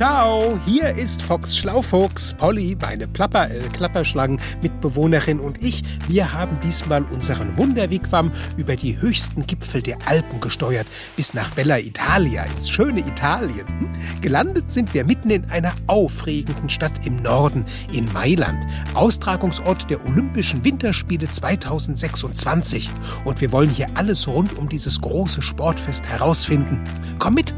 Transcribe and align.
Ciao, 0.00 0.58
hier 0.64 0.96
ist 0.96 1.20
Fox 1.20 1.54
Schlaufuchs, 1.54 2.32
Polly, 2.32 2.74
meine 2.80 3.06
Plapper, 3.06 3.50
äh, 3.50 3.60
Klapperschlangen, 3.68 4.40
Mitbewohnerin 4.62 5.38
und 5.38 5.62
ich. 5.62 5.82
Wir 6.08 6.32
haben 6.32 6.58
diesmal 6.60 7.02
unseren 7.02 7.54
Wunderwigwam 7.58 8.32
über 8.56 8.76
die 8.76 8.98
höchsten 8.98 9.46
Gipfel 9.46 9.82
der 9.82 9.98
Alpen 10.06 10.40
gesteuert, 10.40 10.86
bis 11.16 11.34
nach 11.34 11.50
Bella 11.50 11.78
Italia, 11.78 12.44
ins 12.44 12.70
schöne 12.70 13.00
Italien. 13.00 13.68
Hm? 13.68 13.90
Gelandet 14.22 14.72
sind 14.72 14.94
wir 14.94 15.04
mitten 15.04 15.28
in 15.28 15.44
einer 15.50 15.74
aufregenden 15.86 16.70
Stadt 16.70 17.06
im 17.06 17.20
Norden, 17.20 17.66
in 17.92 18.10
Mailand, 18.14 18.64
Austragungsort 18.94 19.90
der 19.90 20.02
Olympischen 20.06 20.64
Winterspiele 20.64 21.30
2026. 21.30 22.88
Und 23.26 23.42
wir 23.42 23.52
wollen 23.52 23.68
hier 23.68 23.88
alles 23.96 24.26
rund 24.26 24.56
um 24.56 24.66
dieses 24.66 24.98
große 25.02 25.42
Sportfest 25.42 26.06
herausfinden. 26.06 26.82
Komm 27.18 27.34
mit! 27.34 27.54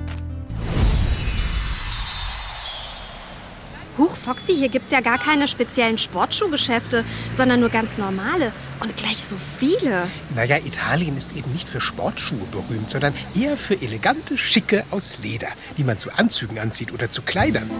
Foxy, 4.23 4.55
hier 4.55 4.69
gibt's 4.69 4.93
ja 4.93 5.01
gar 5.01 5.19
keine 5.19 5.49
speziellen 5.49 5.99
Sportschuhgeschäfte, 5.99 7.05
sondern 7.33 7.61
nur 7.61 7.71
ganz 7.71 7.99
normale. 7.99 8.53
Und 8.83 8.97
gleich 8.97 9.19
so 9.19 9.37
viele. 9.61 10.09
Naja, 10.35 10.57
Italien 10.57 11.17
ist 11.17 11.37
eben 11.37 11.53
nicht 11.53 11.69
für 11.69 11.81
Sportschuhe 11.81 12.45
berühmt, 12.51 12.91
sondern 12.91 13.15
eher 13.41 13.57
für 13.57 13.81
elegante, 13.81 14.37
schicke 14.37 14.85
aus 14.91 15.19
Leder, 15.23 15.47
die 15.77 15.85
man 15.85 16.01
zu 16.01 16.11
Anzügen 16.13 16.59
anzieht 16.59 16.93
oder 16.93 17.09
zu 17.09 17.23
Kleidern. 17.23 17.71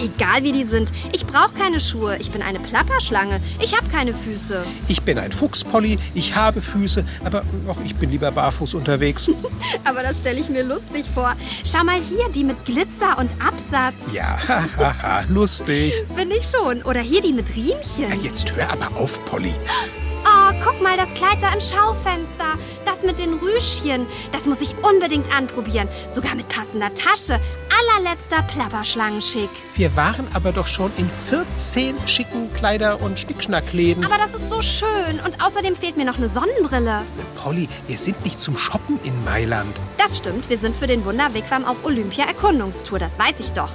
Egal 0.00 0.44
wie 0.44 0.52
die 0.52 0.64
sind. 0.64 0.92
Ich 1.12 1.26
brauche 1.26 1.52
keine 1.52 1.78
Schuhe. 1.78 2.16
Ich 2.20 2.30
bin 2.30 2.40
eine 2.40 2.58
Plapperschlange. 2.58 3.42
Ich 3.60 3.76
habe 3.76 3.86
keine 3.88 4.14
Füße. 4.14 4.64
Ich 4.88 5.02
bin 5.02 5.18
ein 5.18 5.30
Fuchspolly, 5.30 5.98
ich 6.14 6.34
habe 6.36 6.62
Füße, 6.62 7.04
aber 7.22 7.44
auch 7.68 7.78
ich 7.84 7.94
bin 7.96 8.08
lieber 8.08 8.30
barfuß 8.30 8.72
unterwegs. 8.74 9.28
Aber 9.84 10.02
das 10.02 10.18
stelle 10.18 10.40
ich 10.40 10.48
mir 10.48 10.62
lustig 10.62 11.04
vor. 11.12 11.36
Schau 11.64 11.84
mal 11.84 12.00
hier, 12.00 12.28
die 12.30 12.44
mit 12.44 12.64
Glitzer 12.64 13.18
und 13.18 13.30
Absatz. 13.40 13.94
Ja, 14.12 14.38
lustig. 15.28 15.92
Finde 16.14 16.36
ich 16.36 16.46
schon. 16.46 16.82
Oder 16.82 17.00
hier 17.00 17.20
die 17.20 17.32
mit 17.32 17.54
Riemchen. 17.54 18.06
Na, 18.08 18.14
Jetzt 18.16 18.54
hör 18.54 18.70
aber 18.70 18.96
auf, 18.96 19.22
Polly. 19.26 19.54
Oh, 20.28 20.52
guck 20.64 20.82
mal, 20.82 20.96
das 20.96 21.14
Kleid 21.14 21.40
da 21.40 21.52
im 21.52 21.60
Schaufenster. 21.60 22.58
Mit 23.06 23.18
den 23.20 23.34
Rüschchen. 23.34 24.06
Das 24.32 24.46
muss 24.46 24.60
ich 24.60 24.74
unbedingt 24.82 25.34
anprobieren. 25.34 25.88
Sogar 26.12 26.34
mit 26.34 26.48
passender 26.48 26.92
Tasche. 26.94 27.40
Allerletzter 27.98 28.42
Plapperschlangenschick. 28.42 29.48
Wir 29.74 29.94
waren 29.96 30.26
aber 30.34 30.50
doch 30.52 30.66
schon 30.66 30.90
in 30.96 31.08
14 31.08 31.94
schicken 32.06 32.52
Kleider- 32.52 33.00
und 33.00 33.18
Schnickschnackläden. 33.18 34.04
Aber 34.04 34.18
das 34.18 34.34
ist 34.34 34.50
so 34.50 34.60
schön. 34.60 35.20
Und 35.24 35.40
außerdem 35.40 35.76
fehlt 35.76 35.96
mir 35.96 36.04
noch 36.04 36.18
eine 36.18 36.28
Sonnenbrille. 36.28 37.02
Polly, 37.36 37.68
wir 37.86 37.96
sind 37.96 38.24
nicht 38.24 38.40
zum 38.40 38.56
Shoppen 38.56 38.98
in 39.04 39.24
Mailand. 39.24 39.76
Das 39.98 40.18
stimmt, 40.18 40.50
wir 40.50 40.58
sind 40.58 40.74
für 40.74 40.86
den 40.86 41.04
Wunderwegwam 41.04 41.64
auf 41.64 41.84
Olympia-Erkundungstour, 41.84 42.98
das 42.98 43.18
weiß 43.18 43.36
ich 43.38 43.52
doch. 43.52 43.70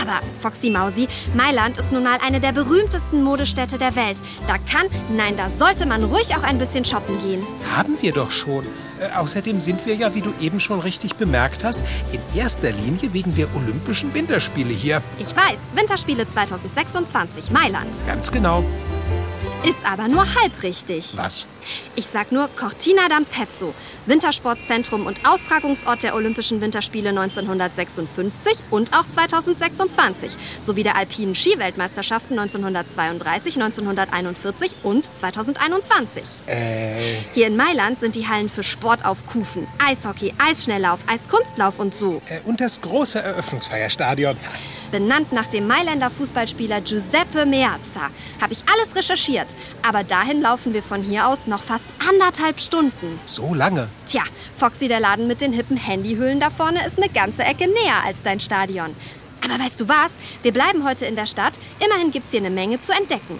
Aber, 0.00 0.20
Foxy 0.40 0.70
Mausi, 0.70 1.06
Mailand 1.34 1.78
ist 1.78 1.92
nun 1.92 2.02
mal 2.02 2.18
eine 2.24 2.40
der 2.40 2.52
berühmtesten 2.52 3.22
Modestädte 3.22 3.78
der 3.78 3.94
Welt. 3.94 4.20
Da 4.48 4.54
kann, 4.58 4.88
nein, 5.16 5.36
da 5.36 5.50
sollte 5.64 5.86
man 5.86 6.02
ruhig 6.04 6.34
auch 6.34 6.42
ein 6.42 6.58
bisschen 6.58 6.84
shoppen 6.84 7.20
gehen. 7.20 7.46
Haben 7.76 7.96
wir 8.00 8.12
doch 8.12 8.30
schon. 8.30 8.66
Äh, 9.00 9.16
außerdem 9.18 9.60
sind 9.60 9.86
wir 9.86 9.94
ja, 9.94 10.14
wie 10.14 10.20
du 10.20 10.32
eben 10.40 10.60
schon 10.60 10.80
richtig 10.80 11.16
bemerkt 11.16 11.64
hast, 11.64 11.80
in 12.12 12.20
erster 12.38 12.72
Linie 12.72 13.12
wegen 13.12 13.34
der 13.34 13.46
Olympischen 13.54 14.14
Winterspiele 14.14 14.72
hier. 14.72 15.02
Ich 15.18 15.34
weiß, 15.34 15.58
Winterspiele 15.74 16.28
2026, 16.28 17.50
Mailand. 17.50 17.88
Ganz 18.06 18.30
genau. 18.30 18.64
Ist 19.64 19.78
aber 19.88 20.08
nur 20.08 20.22
halb 20.34 20.62
richtig. 20.64 21.16
Was? 21.16 21.46
Ich 21.94 22.06
sag 22.12 22.32
nur 22.32 22.48
Cortina 22.56 23.02
d'Ampezzo, 23.06 23.72
Wintersportzentrum 24.06 25.06
und 25.06 25.24
Austragungsort 25.24 26.02
der 26.02 26.16
Olympischen 26.16 26.60
Winterspiele 26.60 27.10
1956 27.10 28.58
und 28.70 28.92
auch 28.92 29.08
2026, 29.08 30.32
sowie 30.64 30.82
der 30.82 30.96
alpinen 30.96 31.36
Skiweltmeisterschaften 31.36 32.36
1932, 32.40 33.54
1941 33.54 34.72
und 34.82 35.06
2021. 35.16 36.22
Äh, 36.46 37.18
Hier 37.32 37.46
in 37.46 37.54
Mailand 37.56 38.00
sind 38.00 38.16
die 38.16 38.26
Hallen 38.26 38.48
für 38.48 38.64
Sport 38.64 39.04
auf 39.04 39.18
Kufen, 39.26 39.68
Eishockey, 39.78 40.34
Eisschnelllauf, 40.38 40.98
Eiskunstlauf 41.06 41.78
und 41.78 41.94
so. 41.96 42.20
äh, 42.28 42.40
und 42.44 42.60
das 42.60 42.80
große 42.80 43.20
Eröffnungsfeierstadion. 43.22 44.36
Benannt 44.92 45.32
nach 45.32 45.46
dem 45.46 45.66
Mailänder 45.66 46.10
Fußballspieler 46.10 46.82
Giuseppe 46.82 47.46
Meazza. 47.46 48.10
Habe 48.42 48.52
ich 48.52 48.62
alles 48.70 48.94
recherchiert. 48.94 49.56
Aber 49.82 50.04
dahin 50.04 50.42
laufen 50.42 50.74
wir 50.74 50.82
von 50.82 51.02
hier 51.02 51.26
aus 51.26 51.46
noch 51.46 51.62
fast 51.62 51.86
anderthalb 52.08 52.60
Stunden. 52.60 53.18
So 53.24 53.54
lange. 53.54 53.88
Tja, 54.06 54.22
Foxy, 54.54 54.88
der 54.88 55.00
Laden 55.00 55.26
mit 55.26 55.40
den 55.40 55.54
hippen 55.54 55.78
Handyhüllen 55.78 56.40
da 56.40 56.50
vorne, 56.50 56.86
ist 56.86 56.98
eine 56.98 57.08
ganze 57.08 57.42
Ecke 57.42 57.68
näher 57.68 58.04
als 58.04 58.18
dein 58.22 58.38
Stadion. 58.38 58.94
Aber 59.42 59.58
weißt 59.64 59.80
du 59.80 59.88
was? 59.88 60.12
Wir 60.42 60.52
bleiben 60.52 60.84
heute 60.84 61.06
in 61.06 61.16
der 61.16 61.26
Stadt. 61.26 61.54
Immerhin 61.84 62.10
gibt's 62.10 62.30
hier 62.30 62.40
eine 62.40 62.50
Menge 62.50 62.80
zu 62.80 62.92
entdecken. 62.92 63.38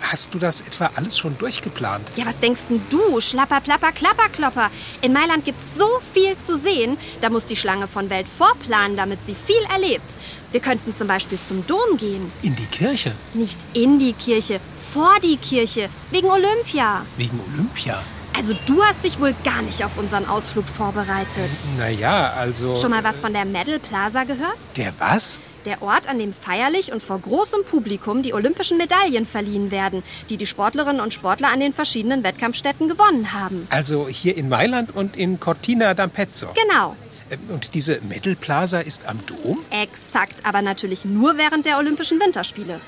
Hast 0.00 0.34
du 0.34 0.38
das 0.38 0.62
etwa 0.62 0.90
alles 0.96 1.18
schon 1.18 1.36
durchgeplant? 1.38 2.10
Ja, 2.16 2.26
was 2.26 2.38
denkst 2.38 2.62
denn 2.70 2.82
du? 2.90 3.20
Schlapper, 3.20 3.60
plapper, 3.60 3.92
klapper, 3.92 4.28
klopper. 4.30 4.70
In 5.02 5.12
Mailand 5.12 5.44
gibt's 5.44 5.62
so 5.76 5.88
viel 6.12 6.36
zu 6.38 6.58
sehen. 6.58 6.96
Da 7.20 7.30
muss 7.30 7.46
die 7.46 7.56
Schlange 7.56 7.86
von 7.86 8.10
Welt 8.10 8.26
vorplanen, 8.38 8.96
damit 8.96 9.24
sie 9.26 9.34
viel 9.34 9.62
erlebt. 9.70 10.16
Wir 10.52 10.60
könnten 10.60 10.96
zum 10.96 11.06
Beispiel 11.06 11.38
zum 11.46 11.66
Dom 11.66 11.96
gehen. 11.96 12.32
In 12.42 12.56
die 12.56 12.66
Kirche? 12.66 13.12
Nicht 13.34 13.58
in 13.74 13.98
die 13.98 14.14
Kirche, 14.14 14.60
vor 14.92 15.18
die 15.22 15.36
Kirche. 15.36 15.88
Wegen 16.10 16.28
Olympia. 16.28 17.04
Wegen 17.16 17.38
Olympia? 17.52 18.02
Also 18.36 18.54
du 18.66 18.82
hast 18.82 19.04
dich 19.04 19.20
wohl 19.20 19.34
gar 19.44 19.60
nicht 19.62 19.84
auf 19.84 19.96
unseren 19.96 20.26
Ausflug 20.26 20.64
vorbereitet. 20.66 21.50
Naja, 21.78 22.32
also. 22.32 22.76
Schon 22.76 22.90
mal 22.90 23.04
was 23.04 23.20
von 23.20 23.32
der 23.32 23.44
Medal 23.44 23.78
Plaza 23.78 24.24
gehört? 24.24 24.58
Der 24.76 24.92
was? 24.98 25.40
Der 25.66 25.82
Ort, 25.82 26.08
an 26.08 26.18
dem 26.18 26.32
feierlich 26.32 26.90
und 26.92 27.02
vor 27.02 27.18
großem 27.18 27.64
Publikum 27.64 28.22
die 28.22 28.32
olympischen 28.32 28.78
Medaillen 28.78 29.26
verliehen 29.26 29.70
werden, 29.70 30.02
die 30.30 30.36
die 30.38 30.46
Sportlerinnen 30.46 31.00
und 31.02 31.12
Sportler 31.12 31.48
an 31.52 31.60
den 31.60 31.74
verschiedenen 31.74 32.24
Wettkampfstätten 32.24 32.88
gewonnen 32.88 33.32
haben. 33.32 33.66
Also 33.70 34.08
hier 34.08 34.36
in 34.36 34.48
Mailand 34.48 34.94
und 34.94 35.16
in 35.16 35.38
Cortina 35.38 35.90
d'Ampezzo. 35.92 36.46
Genau. 36.54 36.96
Ähm, 37.30 37.38
Und 37.48 37.74
diese 37.74 38.00
Medal 38.08 38.36
Plaza 38.36 38.80
ist 38.80 39.06
am 39.06 39.18
Dom? 39.26 39.58
Exakt, 39.70 40.44
aber 40.44 40.62
natürlich 40.62 41.04
nur 41.04 41.36
während 41.36 41.66
der 41.66 41.78
Olympischen 41.78 42.18
Winterspiele. 42.20 42.80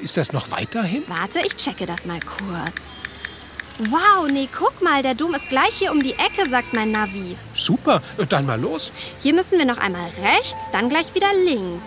Ist 0.00 0.16
das 0.16 0.32
noch 0.32 0.50
weiterhin? 0.50 1.02
Warte, 1.08 1.40
ich 1.44 1.56
checke 1.56 1.86
das 1.86 2.04
mal 2.04 2.20
kurz. 2.20 2.98
Wow, 3.78 4.28
nee, 4.30 4.48
guck 4.56 4.82
mal, 4.82 5.02
der 5.02 5.14
Dom 5.14 5.34
ist 5.34 5.48
gleich 5.48 5.72
hier 5.78 5.92
um 5.92 6.02
die 6.02 6.12
Ecke, 6.12 6.48
sagt 6.48 6.74
mein 6.74 6.92
Navi. 6.92 7.36
Super, 7.54 8.02
dann 8.28 8.44
mal 8.46 8.60
los. 8.60 8.92
Hier 9.22 9.32
müssen 9.34 9.58
wir 9.58 9.64
noch 9.64 9.78
einmal 9.78 10.10
rechts, 10.22 10.56
dann 10.72 10.90
gleich 10.90 11.14
wieder 11.14 11.32
links. 11.44 11.82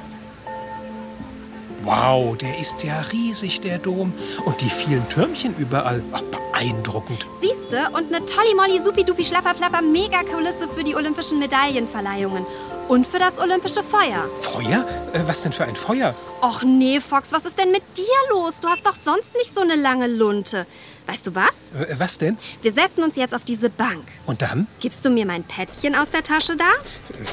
Wow, 1.85 2.35
der 2.35 2.57
ist 2.57 2.83
ja 2.83 2.99
riesig, 3.11 3.61
der 3.61 3.77
Dom. 3.77 4.11
Und 4.45 4.59
die 4.61 4.69
vielen 4.71 5.07
Türmchen 5.07 5.55
überall. 5.55 6.03
Ach, 6.11 6.21
beeindruckend. 6.23 7.27
Siehste, 7.39 7.89
und 7.93 8.11
eine 8.13 8.25
tolli 8.25 8.55
molli 8.55 8.83
supi-dupi 8.83 9.23
schlapper-plapper 9.23 9.83
Megakulisse 9.83 10.67
für 10.67 10.83
die 10.83 10.95
olympischen 10.95 11.37
Medaillenverleihungen. 11.37 12.43
Und 12.87 13.05
für 13.05 13.19
das 13.19 13.37
olympische 13.37 13.83
Feuer. 13.83 14.27
Feuer? 14.41 14.85
Äh, 15.13 15.19
was 15.27 15.43
denn 15.43 15.51
für 15.51 15.65
ein 15.65 15.75
Feuer? 15.75 16.15
Och 16.41 16.63
nee, 16.63 16.99
Fox, 16.99 17.31
was 17.31 17.45
ist 17.45 17.57
denn 17.59 17.71
mit 17.71 17.83
dir 17.95 18.03
los? 18.29 18.59
Du 18.59 18.67
hast 18.67 18.85
doch 18.85 18.95
sonst 18.95 19.35
nicht 19.35 19.53
so 19.53 19.61
eine 19.61 19.75
lange 19.75 20.07
Lunte. 20.07 20.65
Weißt 21.07 21.27
du 21.27 21.35
was? 21.35 21.71
Äh, 21.77 21.95
was 21.99 22.17
denn? 22.17 22.37
Wir 22.61 22.73
setzen 22.73 23.03
uns 23.03 23.15
jetzt 23.15 23.33
auf 23.35 23.43
diese 23.43 23.69
Bank. 23.69 24.03
Und 24.25 24.41
dann? 24.41 24.67
Gibst 24.79 25.05
du 25.05 25.09
mir 25.09 25.25
mein 25.25 25.43
Päckchen 25.43 25.95
aus 25.95 26.09
der 26.09 26.23
Tasche 26.23 26.55
da? 26.55 26.71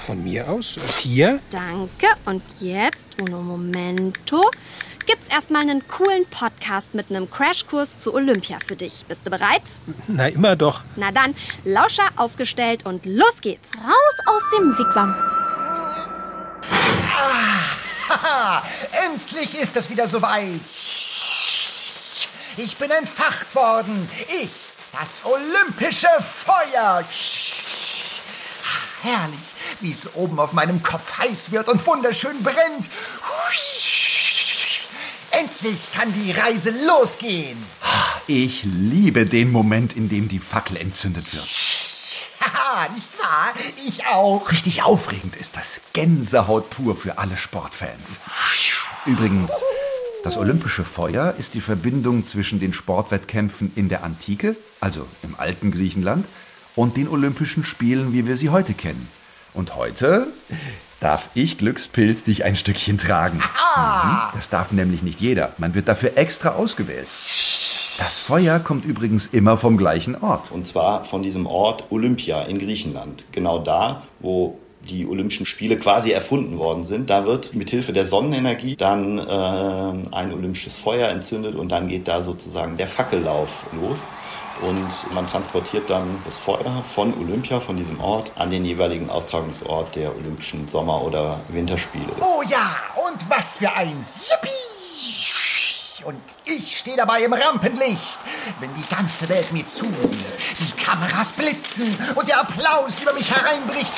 Von 0.07 0.23
mir 0.23 0.49
aus? 0.49 0.79
Hier? 1.01 1.41
Danke. 1.51 2.07
Und 2.27 2.43
jetzt, 2.61 3.19
uno 3.21 3.41
momento, 3.41 4.51
gibt's 5.07 5.29
erstmal 5.29 5.63
einen 5.63 5.87
coolen 5.89 6.27
Podcast 6.27 6.95
mit 6.95 7.11
einem 7.11 7.31
Crashkurs 7.31 7.99
zu 7.99 8.15
Olympia 8.15 8.59
für 8.65 8.77
dich. 8.77 9.05
Bist 9.09 9.27
du 9.27 9.31
bereit? 9.31 9.63
Na, 10.07 10.27
immer 10.29 10.55
doch. 10.57 10.83
Na 10.97 11.11
dann, 11.11 11.35
Lauscher 11.65 12.09
aufgestellt 12.17 12.85
und 12.85 13.07
los 13.07 13.41
geht's. 13.41 13.69
Raus 13.79 14.27
aus 14.27 14.43
dem 14.59 14.77
Wigwam. 14.79 15.15
Haha, 18.09 18.63
endlich 19.05 19.59
ist 19.61 19.77
es 19.77 19.89
wieder 19.91 20.09
soweit. 20.09 20.61
Ich 22.57 22.77
bin 22.77 22.91
entfacht 22.91 23.55
worden. 23.55 24.09
Ich, 24.43 24.51
das 24.93 25.23
olympische 25.25 26.09
Feuer. 26.21 27.03
Herrlich, 29.03 29.39
wie 29.81 29.91
es 29.91 30.15
oben 30.15 30.39
auf 30.39 30.53
meinem 30.53 30.83
Kopf 30.83 31.19
heiß 31.19 31.51
wird 31.51 31.69
und 31.69 31.85
wunderschön 31.87 32.43
brennt. 32.43 32.91
Endlich 35.31 35.93
kann 35.95 36.13
die 36.13 36.33
Reise 36.33 36.71
losgehen. 36.87 37.59
Ich 38.27 38.65
liebe 38.65 39.25
den 39.25 39.51
Moment, 39.51 39.97
in 39.97 40.11
dem 40.11 40.29
die 40.29 40.39
Fackel 40.39 40.77
entzündet 40.77 41.33
wird. 41.33 41.49
Haha, 42.41 42.89
nicht 42.91 43.19
wahr? 43.19 43.55
Ich 43.87 44.07
auch. 44.07 44.51
Richtig 44.53 44.83
aufregend 44.83 45.37
ist 45.37 45.57
das. 45.57 45.81
Gänsehaut 45.95 46.69
pur 46.71 46.97
für 46.97 47.19
alle 47.19 47.37
Sportfans. 47.37 48.19
Übrigens, 49.07 49.51
das 50.25 50.37
olympische 50.37 50.85
Feuer 50.85 51.35
ist 51.39 51.55
die 51.55 51.61
Verbindung 51.61 52.27
zwischen 52.27 52.61
den 52.61 52.73
Sportwettkämpfen 52.73 53.73
in 53.75 53.89
der 53.89 54.05
Antike, 54.05 54.57
also 54.81 55.07
im 55.23 55.35
alten 55.37 55.71
Griechenland, 55.71 56.25
und 56.77 56.97
den 56.97 57.09
Olympischen 57.09 57.65
Spielen, 57.65 58.13
wie 58.13 58.27
wir 58.27 58.37
sie 58.37 58.51
heute 58.51 58.73
kennen. 58.75 59.09
Und 59.55 59.77
heute 59.77 60.29
darf 61.01 61.31
ich 61.35 61.59
Glückspilz 61.59 62.25
dich 62.25 62.45
ein 62.45 62.57
Stückchen 62.57 62.97
tragen. 62.99 63.39
Mhm. 63.39 64.19
Das 64.35 64.49
darf 64.49 64.73
nämlich 64.73 65.03
nicht 65.03 65.21
jeder. 65.21 65.53
Man 65.59 65.75
wird 65.75 65.89
dafür 65.89 66.17
extra 66.17 66.51
ausgewählt. 66.51 67.09
Das 67.99 68.19
Feuer 68.19 68.59
kommt 68.59 68.87
übrigens 68.87 69.27
immer 69.27 69.59
vom 69.59 69.77
gleichen 69.77 70.17
Ort. 70.17 70.51
Und 70.51 70.67
zwar 70.67 71.05
von 71.05 71.23
diesem 71.23 71.47
Ort 71.47 71.85
Olympia 71.91 72.43
in 72.43 72.59
Griechenland. 72.59 73.25
Genau 73.33 73.59
da, 73.59 74.03
wo 74.21 74.59
die 74.89 75.07
Olympischen 75.07 75.47
Spiele 75.47 75.79
quasi 75.79 76.13
erfunden 76.13 76.59
worden 76.59 76.85
sind. 76.85 77.11
Da 77.11 77.25
wird 77.25 77.55
mit 77.55 77.71
Hilfe 77.71 77.93
der 77.93 78.07
Sonnenenergie 78.07 78.77
dann 78.77 79.19
äh, 79.19 80.15
ein 80.15 80.33
olympisches 80.33 80.77
Feuer 80.77 81.09
entzündet 81.09 81.55
und 81.55 81.71
dann 81.71 81.89
geht 81.89 82.09
da 82.09 82.23
sozusagen 82.23 82.77
der 82.77 82.89
Fackellauf 82.89 83.51
los. 83.73 84.07
Und 84.61 85.13
man 85.13 85.27
transportiert 85.27 85.91
dann 85.91 86.23
das 86.25 86.39
Feuer 86.39 86.85
von 86.95 87.15
Olympia, 87.15 87.59
von 87.59 87.77
diesem 87.77 88.01
Ort, 88.01 88.33
an 88.37 88.51
den 88.51 88.65
jeweiligen 88.65 89.11
Austragungsort 89.11 89.97
der 89.97 90.15
Olympischen 90.15 90.69
Sommer- 90.69 91.03
oder 91.03 91.41
Winterspiele. 91.49 92.13
Oh 92.21 92.43
ja, 92.49 92.77
und 93.09 93.29
was 93.29 93.57
für 93.57 93.73
eins. 93.73 94.31
Yippie! 94.31 94.73
Und 96.05 96.21
ich 96.45 96.79
stehe 96.79 96.97
dabei 96.97 97.23
im 97.23 97.33
Rampenlicht, 97.33 98.19
wenn 98.59 98.75
die 98.75 98.95
ganze 98.95 99.29
Welt 99.29 99.53
mir 99.53 99.65
zusieht, 99.65 100.19
die 100.59 100.83
Kameras 100.83 101.33
blitzen 101.33 101.97
und 102.17 102.27
der 102.27 102.41
Applaus 102.41 103.01
über 103.03 103.13
mich 103.13 103.31
hereinbricht, 103.31 103.93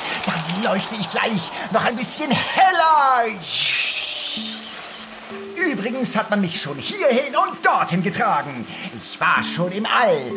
leuchte 0.64 0.96
ich 0.98 1.08
gleich 1.10 1.50
noch 1.72 1.84
ein 1.84 1.96
bisschen 1.96 2.30
heller. 2.30 3.24
Übrigens 5.56 6.16
hat 6.16 6.30
man 6.30 6.40
mich 6.40 6.60
schon 6.60 6.76
hierhin 6.76 7.36
und 7.36 7.64
dorthin 7.64 8.02
getragen. 8.02 8.66
Ich 8.94 9.20
war 9.20 9.42
schon 9.44 9.72
im 9.72 9.86
All. 9.86 10.32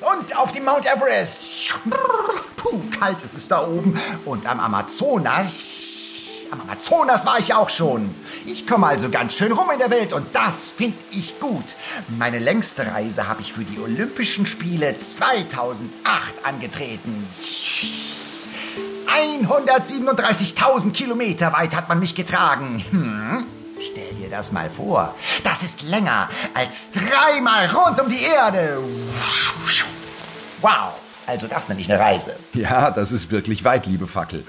Und 0.00 0.36
auf 0.36 0.52
dem 0.52 0.64
Mount 0.64 0.86
Everest. 0.86 1.74
Puh, 2.56 2.80
kalt 2.98 3.22
ist 3.22 3.36
es 3.36 3.48
da 3.48 3.66
oben. 3.66 4.00
Und 4.24 4.46
am 4.46 4.60
Amazonas. 4.60 6.46
Am 6.50 6.60
Amazonas 6.62 7.26
war 7.26 7.38
ich 7.38 7.54
auch 7.54 7.68
schon. 7.68 8.14
Ich 8.46 8.66
komme 8.66 8.86
also 8.86 9.10
ganz 9.10 9.36
schön 9.36 9.52
rum 9.52 9.70
in 9.72 9.78
der 9.78 9.90
Welt 9.90 10.12
und 10.12 10.34
das 10.34 10.72
finde 10.72 10.96
ich 11.10 11.38
gut. 11.38 11.64
Meine 12.08 12.38
längste 12.38 12.86
Reise 12.86 13.28
habe 13.28 13.42
ich 13.42 13.52
für 13.52 13.64
die 13.64 13.78
Olympischen 13.78 14.46
Spiele 14.46 14.96
2008 14.96 16.44
angetreten. 16.44 17.26
137.000 19.14 20.92
Kilometer 20.92 21.52
weit 21.52 21.74
hat 21.76 21.88
man 21.88 21.98
mich 21.98 22.14
getragen. 22.14 22.84
Hm? 22.90 23.44
Stell 23.80 24.14
dir 24.14 24.28
das 24.28 24.52
mal 24.52 24.68
vor. 24.70 25.14
Das 25.42 25.62
ist 25.62 25.82
länger 25.82 26.28
als 26.54 26.90
dreimal 26.92 27.66
rund 27.66 28.00
um 28.00 28.08
die 28.08 28.22
Erde. 28.22 28.78
Wow. 30.60 30.92
Also 31.26 31.46
das 31.46 31.68
nenne 31.68 31.80
ich 31.80 31.90
eine 31.90 32.00
Reise. 32.00 32.36
Ja, 32.54 32.90
das 32.90 33.12
ist 33.12 33.30
wirklich 33.30 33.64
weit, 33.64 33.86
liebe 33.86 34.06
Fackel. 34.06 34.44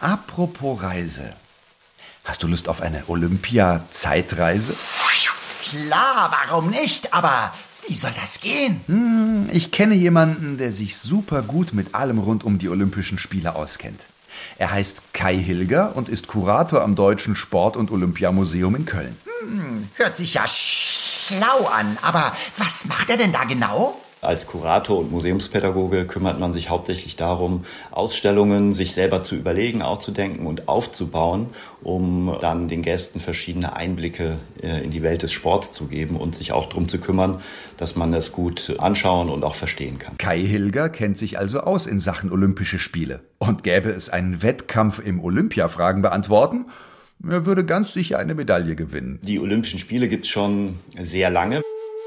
Apropos 0.00 0.82
Reise. 0.82 1.34
Hast 2.24 2.42
du 2.42 2.46
Lust 2.46 2.68
auf 2.68 2.80
eine 2.80 3.04
Olympia-Zeitreise? 3.08 4.74
Klar, 5.62 6.34
warum 6.48 6.70
nicht? 6.70 7.12
Aber 7.12 7.52
wie 7.88 7.94
soll 7.94 8.12
das 8.20 8.40
gehen? 8.40 9.48
Ich 9.52 9.70
kenne 9.70 9.94
jemanden, 9.94 10.58
der 10.58 10.72
sich 10.72 10.96
super 10.96 11.42
gut 11.42 11.72
mit 11.72 11.94
allem 11.94 12.18
rund 12.18 12.44
um 12.44 12.58
die 12.58 12.68
Olympischen 12.68 13.18
Spiele 13.18 13.54
auskennt. 13.54 14.06
Er 14.58 14.70
heißt 14.72 15.12
Kai 15.12 15.36
Hilger 15.36 15.96
und 15.96 16.08
ist 16.08 16.26
Kurator 16.26 16.82
am 16.82 16.96
Deutschen 16.96 17.36
Sport- 17.36 17.76
und 17.76 17.90
Olympiamuseum 17.90 18.74
in 18.76 18.86
Köln. 18.86 19.16
Hört 19.94 20.16
sich 20.16 20.34
ja 20.34 20.44
schlau 20.46 21.66
an, 21.66 21.98
aber 22.02 22.32
was 22.56 22.86
macht 22.86 23.10
er 23.10 23.16
denn 23.16 23.32
da 23.32 23.44
genau? 23.44 24.00
Als 24.24 24.46
Kurator 24.46 24.98
und 24.98 25.10
Museumspädagoge 25.10 26.06
kümmert 26.06 26.40
man 26.40 26.52
sich 26.52 26.70
hauptsächlich 26.70 27.16
darum, 27.16 27.64
Ausstellungen 27.90 28.74
sich 28.74 28.94
selber 28.94 29.22
zu 29.22 29.36
überlegen, 29.36 29.82
auszudenken 29.82 30.46
und 30.46 30.68
aufzubauen, 30.68 31.50
um 31.82 32.36
dann 32.40 32.68
den 32.68 32.82
Gästen 32.82 33.20
verschiedene 33.20 33.76
Einblicke 33.76 34.38
äh, 34.62 34.82
in 34.82 34.90
die 34.90 35.02
Welt 35.02 35.22
des 35.22 35.32
Sports 35.32 35.72
zu 35.72 35.86
geben 35.86 36.16
und 36.16 36.34
sich 36.34 36.52
auch 36.52 36.66
darum 36.66 36.88
zu 36.88 36.98
kümmern, 36.98 37.40
dass 37.76 37.96
man 37.96 38.12
das 38.12 38.32
gut 38.32 38.74
anschauen 38.78 39.28
und 39.28 39.44
auch 39.44 39.54
verstehen 39.54 39.98
kann. 39.98 40.16
Kai 40.16 40.40
Hilger 40.40 40.88
kennt 40.88 41.18
sich 41.18 41.38
also 41.38 41.60
aus 41.60 41.86
in 41.86 42.00
Sachen 42.00 42.32
Olympische 42.32 42.78
Spiele. 42.78 43.20
Und 43.38 43.62
gäbe 43.62 43.90
es 43.90 44.08
einen 44.08 44.42
Wettkampf 44.42 44.98
im 44.98 45.22
Olympia-Fragen 45.22 46.02
beantworten, 46.02 46.66
er 47.26 47.46
würde 47.46 47.64
ganz 47.64 47.92
sicher 47.92 48.18
eine 48.18 48.34
Medaille 48.34 48.76
gewinnen. 48.76 49.18
Die 49.22 49.40
Olympischen 49.40 49.78
Spiele 49.78 50.08
gibt's 50.08 50.28
schon 50.28 50.74
sehr 50.98 51.30
lange. 51.30 51.62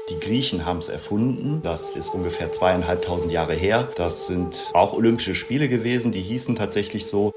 Die 0.08 0.18
Griechen 0.18 0.64
haben 0.64 0.78
es 0.78 0.88
erfunden. 0.88 1.60
Das 1.62 1.94
ist 1.94 2.14
ungefähr 2.14 2.50
zweieinhalbtausend 2.50 3.30
Jahre 3.30 3.54
her. 3.54 3.88
Das 3.96 4.26
sind 4.26 4.70
auch 4.72 4.94
Olympische 4.94 5.34
Spiele 5.34 5.68
gewesen. 5.68 6.12
Die 6.12 6.22
hießen 6.22 6.56
tatsächlich 6.56 7.06
so. 7.06 7.32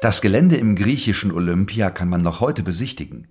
Das 0.00 0.22
Gelände 0.22 0.56
im 0.56 0.76
griechischen 0.76 1.30
Olympia 1.30 1.90
kann 1.90 2.08
man 2.08 2.22
noch 2.22 2.40
heute 2.40 2.62
besichtigen. 2.62 3.28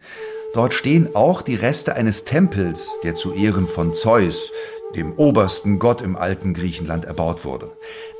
Dort 0.53 0.73
stehen 0.73 1.15
auch 1.15 1.41
die 1.41 1.55
Reste 1.55 1.95
eines 1.95 2.25
Tempels, 2.25 2.99
der 3.03 3.15
zu 3.15 3.33
Ehren 3.33 3.67
von 3.67 3.93
Zeus, 3.93 4.51
dem 4.95 5.13
obersten 5.13 5.79
Gott 5.79 6.01
im 6.01 6.15
alten 6.15 6.53
Griechenland, 6.53 7.05
erbaut 7.05 7.43
wurde. 7.43 7.71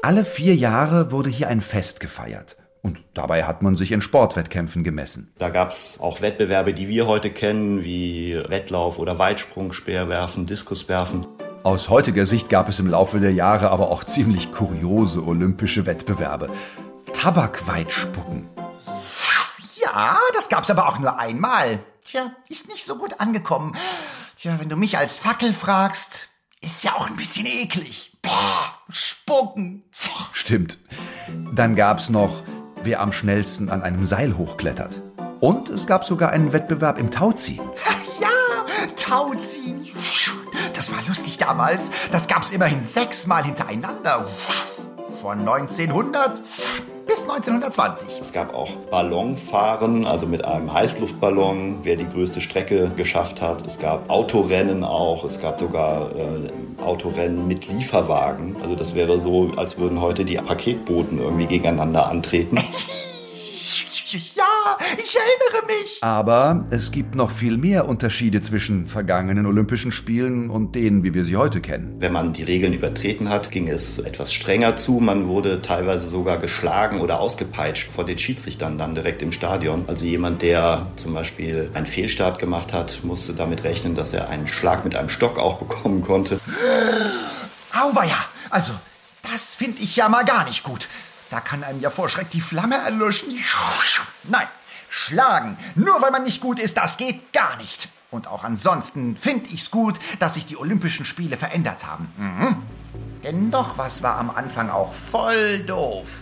Alle 0.01 0.25
vier 0.25 0.55
Jahre 0.55 1.11
wurde 1.11 1.29
hier 1.29 1.47
ein 1.47 1.61
Fest 1.61 1.99
gefeiert. 1.99 2.57
Und 2.87 3.03
dabei 3.13 3.43
hat 3.43 3.61
man 3.61 3.75
sich 3.75 3.91
in 3.91 3.99
Sportwettkämpfen 3.99 4.85
gemessen. 4.85 5.33
Da 5.39 5.49
gab's 5.49 5.99
auch 5.99 6.21
Wettbewerbe, 6.21 6.73
die 6.73 6.87
wir 6.87 7.05
heute 7.05 7.29
kennen, 7.29 7.83
wie 7.83 8.41
Wettlauf 8.47 8.97
oder 8.97 9.19
Weitsprung, 9.19 9.73
Speerwerfen, 9.73 10.45
Diskuswerfen. 10.45 11.27
Aus 11.63 11.89
heutiger 11.89 12.25
Sicht 12.25 12.47
gab 12.47 12.69
es 12.69 12.79
im 12.79 12.87
Laufe 12.87 13.19
der 13.19 13.33
Jahre 13.33 13.71
aber 13.71 13.91
auch 13.91 14.05
ziemlich 14.05 14.53
kuriose 14.53 15.21
olympische 15.21 15.85
Wettbewerbe. 15.85 16.49
Tabakweitspucken. 17.11 18.47
Ja, 19.83 20.17
das 20.33 20.47
gab's 20.47 20.69
aber 20.71 20.87
auch 20.87 20.99
nur 20.99 21.19
einmal. 21.19 21.79
Tja, 22.05 22.31
ist 22.47 22.69
nicht 22.69 22.85
so 22.85 22.97
gut 22.97 23.19
angekommen. 23.19 23.75
Tja, 24.37 24.61
wenn 24.61 24.69
du 24.69 24.77
mich 24.77 24.97
als 24.97 25.17
Fackel 25.17 25.51
fragst, 25.53 26.29
ist 26.61 26.85
ja 26.85 26.93
auch 26.93 27.07
ein 27.07 27.17
bisschen 27.17 27.47
eklig. 27.47 28.13
Bäh, 28.21 28.29
spucken. 28.89 29.83
Stimmt. 30.31 30.77
Dann 31.53 31.75
gab's 31.75 32.09
noch, 32.09 32.43
wer 32.83 33.01
am 33.01 33.11
schnellsten 33.11 33.69
an 33.69 33.81
einem 33.81 34.05
Seil 34.05 34.37
hochklettert. 34.37 35.01
Und 35.39 35.69
es 35.69 35.87
gab 35.87 36.05
sogar 36.05 36.31
einen 36.31 36.53
Wettbewerb 36.53 36.99
im 36.99 37.11
Tauziehen. 37.11 37.63
Ja, 38.19 38.29
Tauziehen. 38.95 39.85
Das 40.73 40.91
war 40.91 40.99
lustig 41.07 41.37
damals. 41.37 41.89
Das 42.11 42.27
gab's 42.27 42.49
immerhin 42.51 42.83
sechsmal 42.83 43.43
hintereinander. 43.43 44.25
Von 45.21 45.39
1900 45.39 46.41
bis 47.07 47.23
1920. 47.23 48.19
Es 48.19 48.33
gab 48.33 48.53
auch 48.53 48.69
Ballonfahren, 48.91 50.05
also 50.05 50.27
mit 50.27 50.45
einem 50.45 50.71
Heißluftballon, 50.71 51.79
wer 51.83 51.95
die 51.95 52.07
größte 52.07 52.41
Strecke 52.41 52.91
geschafft 52.95 53.41
hat. 53.41 53.65
Es 53.65 53.79
gab 53.79 54.09
Autorennen 54.09 54.83
auch. 54.83 55.23
Es 55.23 55.39
gab 55.39 55.59
sogar 55.59 56.11
äh, 56.15 56.83
Autorennen 56.83 57.47
mit 57.47 57.67
Lieferwagen. 57.67 58.55
Also 58.61 58.75
das 58.75 58.93
wäre 58.93 59.21
so, 59.21 59.51
als 59.55 59.77
würden 59.77 60.01
heute 60.01 60.25
die 60.25 60.35
Paketboten 60.35 61.19
irgendwie 61.19 61.47
gegeneinander 61.47 62.07
antreten. 62.07 62.59
Ja, 64.67 64.77
ich 64.97 65.15
erinnere 65.15 65.65
mich. 65.67 65.99
Aber 66.01 66.65
es 66.71 66.91
gibt 66.91 67.15
noch 67.15 67.31
viel 67.31 67.57
mehr 67.57 67.87
Unterschiede 67.87 68.41
zwischen 68.41 68.85
vergangenen 68.85 69.45
Olympischen 69.45 69.91
Spielen 69.91 70.49
und 70.49 70.75
denen, 70.75 71.03
wie 71.03 71.13
wir 71.13 71.23
sie 71.23 71.37
heute 71.37 71.61
kennen. 71.61 71.95
Wenn 71.99 72.11
man 72.11 72.33
die 72.33 72.43
Regeln 72.43 72.73
übertreten 72.73 73.29
hat, 73.29 73.51
ging 73.51 73.69
es 73.69 73.99
etwas 73.99 74.33
strenger 74.33 74.75
zu. 74.75 74.93
Man 74.99 75.27
wurde 75.27 75.61
teilweise 75.61 76.09
sogar 76.09 76.37
geschlagen 76.37 76.99
oder 76.99 77.19
ausgepeitscht 77.19 77.89
von 77.89 78.05
den 78.05 78.17
Schiedsrichtern 78.17 78.77
dann 78.77 78.95
direkt 78.95 79.21
im 79.21 79.31
Stadion. 79.31 79.85
Also 79.87 80.03
jemand, 80.03 80.41
der 80.41 80.87
zum 80.97 81.13
Beispiel 81.13 81.69
einen 81.73 81.85
Fehlstart 81.85 82.39
gemacht 82.39 82.73
hat, 82.73 83.03
musste 83.03 83.33
damit 83.33 83.63
rechnen, 83.63 83.95
dass 83.95 84.11
er 84.11 84.29
einen 84.29 84.47
Schlag 84.47 84.83
mit 84.83 84.95
einem 84.95 85.09
Stock 85.09 85.39
auch 85.39 85.59
bekommen 85.59 86.01
konnte. 86.01 86.39
Auweia, 87.73 88.17
also, 88.49 88.73
das 89.31 89.55
finde 89.55 89.81
ich 89.81 89.95
ja 89.95 90.09
mal 90.09 90.25
gar 90.25 90.43
nicht 90.45 90.63
gut. 90.63 90.87
Da 91.29 91.41
kann 91.41 91.63
einem 91.63 91.81
ja 91.81 91.89
vor 91.89 92.09
Schreck 92.09 92.29
die 92.31 92.41
Flamme 92.41 92.75
erlöschen. 92.75 93.37
Nein, 94.23 94.47
schlagen, 94.89 95.57
nur 95.75 96.01
weil 96.01 96.11
man 96.11 96.23
nicht 96.23 96.41
gut 96.41 96.59
ist, 96.59 96.77
das 96.77 96.97
geht 96.97 97.33
gar 97.33 97.57
nicht. 97.57 97.89
Und 98.09 98.27
auch 98.27 98.43
ansonsten 98.43 99.17
finde 99.17 99.49
ich's 99.49 99.69
gut, 99.69 99.99
dass 100.19 100.35
sich 100.35 100.45
die 100.45 100.57
Olympischen 100.57 101.05
Spiele 101.05 101.35
verändert 101.35 101.85
haben. 101.85 102.07
Mhm. 102.17 102.55
Denn 103.23 103.51
doch 103.51 103.77
was 103.77 104.03
war 104.03 104.17
am 104.17 104.29
Anfang 104.29 104.69
auch 104.69 104.93
voll 104.93 105.59
doof. 105.67 106.21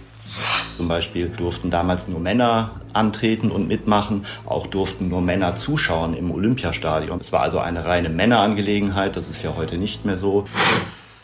Zum 0.78 0.88
Beispiel 0.88 1.30
durften 1.30 1.70
damals 1.70 2.08
nur 2.08 2.20
Männer 2.20 2.72
antreten 2.94 3.52
und 3.52 3.68
mitmachen. 3.68 4.26
Auch 4.46 4.68
durften 4.68 5.08
nur 5.08 5.22
Männer 5.22 5.56
zuschauen 5.56 6.14
im 6.16 6.32
Olympiastadion. 6.32 7.20
Es 7.20 7.32
war 7.32 7.42
also 7.42 7.60
eine 7.60 7.86
reine 7.86 8.10
Männerangelegenheit. 8.10 9.16
Das 9.16 9.30
ist 9.30 9.44
ja 9.44 9.56
heute 9.56 9.78
nicht 9.78 10.04
mehr 10.04 10.18
so. 10.18 10.46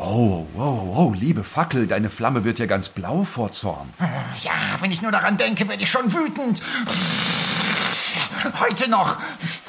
Oh, 0.03 0.47
oh, 0.57 0.95
oh, 0.95 1.13
liebe 1.15 1.43
Fackel, 1.43 1.85
deine 1.85 2.09
Flamme 2.09 2.43
wird 2.43 2.57
ja 2.57 2.65
ganz 2.65 2.89
blau 2.89 3.23
vor 3.23 3.53
Zorn. 3.53 3.87
Ja, 4.43 4.51
wenn 4.79 4.91
ich 4.91 5.03
nur 5.03 5.11
daran 5.11 5.37
denke, 5.37 5.69
werde 5.69 5.83
ich 5.83 5.91
schon 5.91 6.11
wütend. 6.11 6.63
Heute 8.59 8.89
noch. 8.89 9.17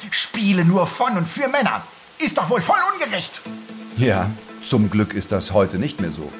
Spiele 0.09 0.65
nur 0.65 0.87
von 0.87 1.17
und 1.17 1.27
für 1.27 1.47
Männer. 1.47 1.83
Ist 2.17 2.37
doch 2.37 2.49
wohl 2.49 2.61
voll 2.61 2.79
ungerecht. 2.93 3.41
Ja, 3.97 4.27
zum 4.63 4.89
Glück 4.89 5.13
ist 5.13 5.31
das 5.31 5.51
heute 5.51 5.77
nicht 5.77 6.01
mehr 6.01 6.09
so. 6.09 6.31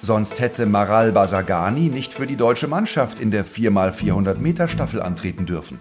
Sonst 0.00 0.38
hätte 0.38 0.66
Maral 0.66 1.10
Basagani 1.10 1.88
nicht 1.88 2.12
für 2.12 2.28
die 2.28 2.36
deutsche 2.36 2.68
Mannschaft 2.68 3.18
in 3.18 3.32
der 3.32 3.44
4x400 3.44 4.34
Meter 4.36 4.68
Staffel 4.68 5.02
antreten 5.02 5.46
dürfen. 5.46 5.80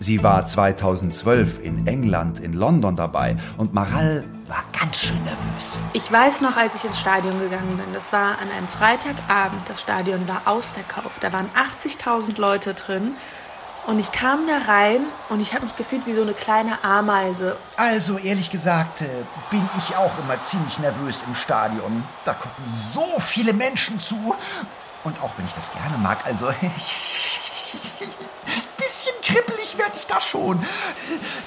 Sie 0.00 0.24
war 0.24 0.46
2012 0.46 1.60
in 1.62 1.86
England, 1.86 2.40
in 2.40 2.52
London 2.52 2.96
dabei 2.96 3.36
und 3.56 3.72
Maral 3.72 4.24
war 4.48 4.64
ganz 4.78 4.98
schön 4.98 5.22
nervös. 5.24 5.80
Ich 5.92 6.10
weiß 6.10 6.40
noch, 6.40 6.56
als 6.56 6.74
ich 6.74 6.84
ins 6.84 6.98
Stadion 6.98 7.38
gegangen 7.38 7.76
bin, 7.76 7.92
das 7.92 8.12
war 8.12 8.38
an 8.38 8.50
einem 8.50 8.68
Freitagabend, 8.68 9.68
das 9.68 9.80
Stadion 9.80 10.26
war 10.28 10.42
ausverkauft, 10.46 11.22
da 11.22 11.32
waren 11.32 11.48
80.000 11.82 12.38
Leute 12.38 12.74
drin 12.74 13.14
und 13.86 13.98
ich 13.98 14.12
kam 14.12 14.46
da 14.46 14.58
rein 14.66 15.06
und 15.28 15.40
ich 15.40 15.52
habe 15.52 15.64
mich 15.64 15.76
gefühlt 15.76 16.06
wie 16.06 16.14
so 16.14 16.22
eine 16.22 16.34
kleine 16.34 16.82
Ameise. 16.82 17.58
Also 17.76 18.18
ehrlich 18.18 18.50
gesagt 18.50 19.02
äh, 19.02 19.08
bin 19.50 19.68
ich 19.78 19.96
auch 19.96 20.18
immer 20.18 20.38
ziemlich 20.40 20.78
nervös 20.78 21.24
im 21.26 21.34
Stadion. 21.34 22.02
Da 22.24 22.32
gucken 22.32 22.64
so 22.64 23.06
viele 23.18 23.52
Menschen 23.52 23.98
zu. 23.98 24.34
Und 25.04 25.22
auch 25.22 25.32
wenn 25.36 25.44
ich 25.44 25.52
das 25.52 25.70
gerne 25.72 25.98
mag, 25.98 26.18
also 26.24 26.48
bisschen 28.84 29.14
kribbelig 29.22 29.78
werde 29.78 29.92
ich 29.96 30.06
da 30.06 30.20
schon. 30.20 30.58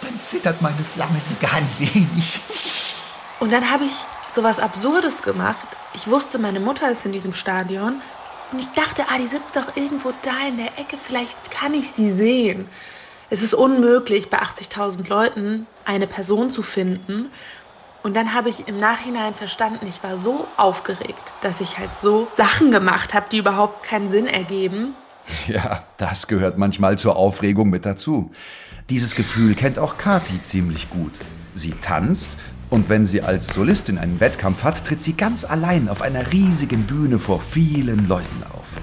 Dann 0.01 0.19
zittert 0.19 0.61
meine 0.61 0.75
Flamme 0.75 1.19
sogar 1.19 1.53
ein 1.53 1.69
wenig. 1.77 2.41
Und 3.39 3.51
dann 3.51 3.69
habe 3.69 3.85
ich 3.85 3.93
sowas 4.35 4.59
Absurdes 4.59 5.21
gemacht. 5.21 5.67
Ich 5.93 6.07
wusste, 6.07 6.37
meine 6.37 6.59
Mutter 6.59 6.91
ist 6.91 7.05
in 7.05 7.11
diesem 7.11 7.33
Stadion 7.33 8.01
und 8.51 8.59
ich 8.59 8.67
dachte, 8.69 9.05
ah, 9.09 9.17
die 9.17 9.27
sitzt 9.27 9.55
doch 9.55 9.75
irgendwo 9.75 10.13
da 10.23 10.47
in 10.47 10.57
der 10.57 10.77
Ecke, 10.77 10.97
vielleicht 10.97 11.51
kann 11.51 11.73
ich 11.73 11.91
sie 11.91 12.11
sehen. 12.11 12.69
Es 13.29 13.41
ist 13.41 13.53
unmöglich, 13.53 14.29
bei 14.29 14.39
80.000 14.39 15.07
Leuten 15.07 15.67
eine 15.85 16.07
Person 16.07 16.49
zu 16.49 16.61
finden. 16.61 17.31
Und 18.03 18.15
dann 18.15 18.33
habe 18.33 18.49
ich 18.49 18.67
im 18.67 18.79
Nachhinein 18.79 19.35
verstanden, 19.35 19.85
ich 19.87 20.01
war 20.01 20.17
so 20.17 20.47
aufgeregt, 20.55 21.33
dass 21.41 21.59
ich 21.59 21.77
halt 21.77 21.89
so 22.01 22.27
Sachen 22.31 22.71
gemacht 22.71 23.13
habe, 23.13 23.27
die 23.29 23.39
überhaupt 23.39 23.83
keinen 23.83 24.09
Sinn 24.09 24.27
ergeben. 24.27 24.95
Ja, 25.47 25.83
das 25.97 26.27
gehört 26.27 26.57
manchmal 26.57 26.97
zur 26.97 27.15
Aufregung 27.15 27.69
mit 27.69 27.85
dazu. 27.85 28.31
Dieses 28.89 29.15
Gefühl 29.15 29.55
kennt 29.55 29.79
auch 29.79 29.97
Kati 29.97 30.41
ziemlich 30.41 30.89
gut. 30.89 31.13
Sie 31.55 31.71
tanzt 31.81 32.31
und 32.69 32.89
wenn 32.89 33.05
sie 33.05 33.21
als 33.21 33.47
Solistin 33.47 33.97
einen 33.97 34.19
Wettkampf 34.19 34.63
hat, 34.63 34.85
tritt 34.85 35.01
sie 35.01 35.13
ganz 35.13 35.45
allein 35.45 35.89
auf 35.89 36.01
einer 36.01 36.31
riesigen 36.31 36.83
Bühne 36.83 37.19
vor 37.19 37.39
vielen 37.39 38.07
Leuten 38.07 38.43
auf. 38.53 38.77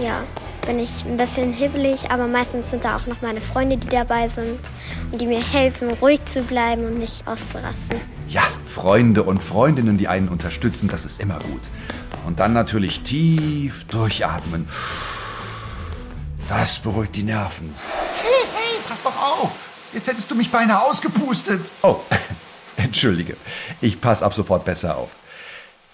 Ja, 0.00 0.24
bin 0.66 0.80
ich 0.80 1.04
ein 1.04 1.16
bisschen 1.16 1.52
hibbelig, 1.52 2.10
aber 2.10 2.26
meistens 2.26 2.70
sind 2.70 2.84
da 2.84 2.96
auch 2.96 3.06
noch 3.06 3.22
meine 3.22 3.40
Freunde, 3.40 3.76
die 3.76 3.88
dabei 3.88 4.26
sind 4.26 4.58
und 5.12 5.20
die 5.20 5.26
mir 5.26 5.40
helfen, 5.40 5.90
ruhig 6.00 6.24
zu 6.24 6.42
bleiben 6.42 6.84
und 6.84 6.98
nicht 6.98 7.26
auszurasten. 7.28 8.00
Ja, 8.32 8.44
Freunde 8.64 9.24
und 9.24 9.44
Freundinnen, 9.44 9.98
die 9.98 10.08
einen 10.08 10.30
unterstützen, 10.30 10.88
das 10.88 11.04
ist 11.04 11.20
immer 11.20 11.38
gut. 11.38 11.60
Und 12.24 12.40
dann 12.40 12.54
natürlich 12.54 13.02
tief 13.02 13.84
durchatmen. 13.84 14.66
Das 16.48 16.78
beruhigt 16.78 17.14
die 17.14 17.24
Nerven. 17.24 17.74
Hey, 18.22 18.48
hey, 18.54 18.78
pass 18.88 19.02
doch 19.02 19.14
auf. 19.22 19.52
Jetzt 19.92 20.06
hättest 20.06 20.30
du 20.30 20.34
mich 20.34 20.50
beinahe 20.50 20.82
ausgepustet. 20.82 21.60
Oh, 21.82 22.00
entschuldige. 22.78 23.36
Ich 23.82 24.00
pass 24.00 24.22
ab 24.22 24.32
sofort 24.32 24.64
besser 24.64 24.96
auf. 24.96 25.10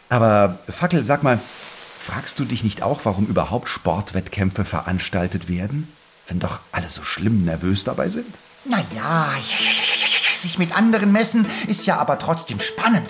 Aber 0.09 0.61
Fackel, 0.69 1.05
sag 1.05 1.25
mal, 1.25 1.41
fragst 2.01 2.39
du 2.39 2.45
dich 2.45 2.63
nicht 2.63 2.83
auch, 2.83 3.01
warum 3.03 3.27
überhaupt 3.27 3.69
Sportwettkämpfe 3.69 4.65
veranstaltet 4.65 5.49
werden? 5.49 5.93
Wenn 6.29 6.39
doch 6.39 6.61
alle 6.71 6.89
so 6.89 7.03
schlimm 7.03 7.45
nervös 7.45 7.83
dabei 7.83 8.11
sind? 8.11 8.33
Naja, 8.65 9.33
sich 10.43 10.59
mit 10.59 10.77
anderen 10.77 11.13
messen 11.13 11.47
ist 11.67 11.87
ja 11.87 11.99
aber 11.99 12.19
trotzdem 12.19 12.61
spannend. 12.61 13.07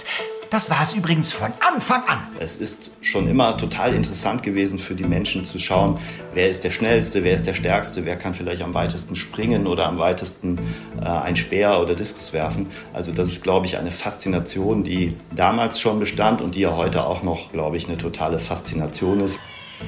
Das 0.50 0.70
war 0.70 0.82
es 0.82 0.94
übrigens 0.94 1.30
von 1.30 1.52
Anfang 1.60 2.02
an. 2.08 2.18
Es 2.38 2.56
ist 2.56 2.92
schon 3.02 3.28
immer 3.28 3.58
total 3.58 3.92
interessant 3.92 4.42
gewesen 4.42 4.78
für 4.78 4.94
die 4.94 5.04
Menschen 5.04 5.44
zu 5.44 5.58
schauen, 5.58 5.98
wer 6.32 6.48
ist 6.48 6.64
der 6.64 6.70
Schnellste, 6.70 7.22
wer 7.22 7.34
ist 7.34 7.46
der 7.46 7.52
Stärkste, 7.52 8.06
wer 8.06 8.16
kann 8.16 8.34
vielleicht 8.34 8.62
am 8.62 8.72
weitesten 8.72 9.14
springen 9.14 9.66
oder 9.66 9.86
am 9.86 9.98
weitesten 9.98 10.58
äh, 11.02 11.06
ein 11.06 11.36
Speer 11.36 11.78
oder 11.82 11.94
Diskus 11.94 12.32
werfen. 12.32 12.68
Also 12.94 13.12
das 13.12 13.28
ist, 13.28 13.42
glaube 13.42 13.66
ich, 13.66 13.76
eine 13.76 13.90
Faszination, 13.90 14.84
die 14.84 15.14
damals 15.36 15.80
schon 15.80 15.98
bestand 15.98 16.40
und 16.40 16.54
die 16.54 16.60
ja 16.60 16.74
heute 16.74 17.04
auch 17.04 17.22
noch, 17.22 17.52
glaube 17.52 17.76
ich, 17.76 17.86
eine 17.86 17.98
totale 17.98 18.38
Faszination 18.38 19.20
ist. 19.20 19.38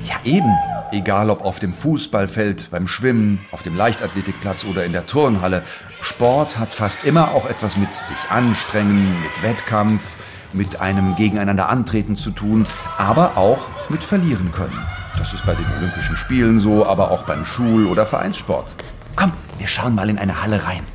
Ja, 0.05 0.17
eben. 0.25 0.55
Egal 0.93 1.31
ob 1.31 1.45
auf 1.45 1.59
dem 1.59 1.73
Fußballfeld, 1.73 2.69
beim 2.71 2.87
Schwimmen, 2.87 3.41
auf 3.51 3.63
dem 3.63 3.77
Leichtathletikplatz 3.77 4.65
oder 4.65 4.85
in 4.85 4.93
der 4.93 5.07
Turnhalle. 5.07 5.63
Sport 6.03 6.59
hat 6.59 6.73
fast 6.73 7.05
immer 7.05 7.33
auch 7.33 7.47
etwas 7.47 7.77
mit 7.77 7.93
sich 7.95 8.31
anstrengen, 8.31 9.21
mit 9.23 9.43
Wettkampf, 9.43 10.17
mit 10.53 10.81
einem 10.81 11.17
Gegeneinander 11.17 11.69
antreten 11.69 12.17
zu 12.17 12.31
tun, 12.31 12.67
aber 12.99 13.37
auch 13.37 13.69
mit 13.89 14.03
verlieren 14.03 14.53
können. 14.53 14.79
Das 15.19 15.33
ist 15.35 15.45
bei 15.45 15.55
den 15.55 15.67
Olympischen 15.77 16.17
Spielen 16.17 16.59
so, 16.59 16.87
aber 16.87 17.11
auch 17.11 17.25
beim 17.25 17.45
Schul- 17.45 17.87
oder 17.87 18.07
Vereinssport. 18.07 18.75
Komm, 19.17 19.33
wir 19.59 19.67
schauen 19.67 19.95
mal 19.95 20.09
in 20.09 20.19
eine 20.19 20.43
Halle 20.43 20.65
rein. 20.65 20.87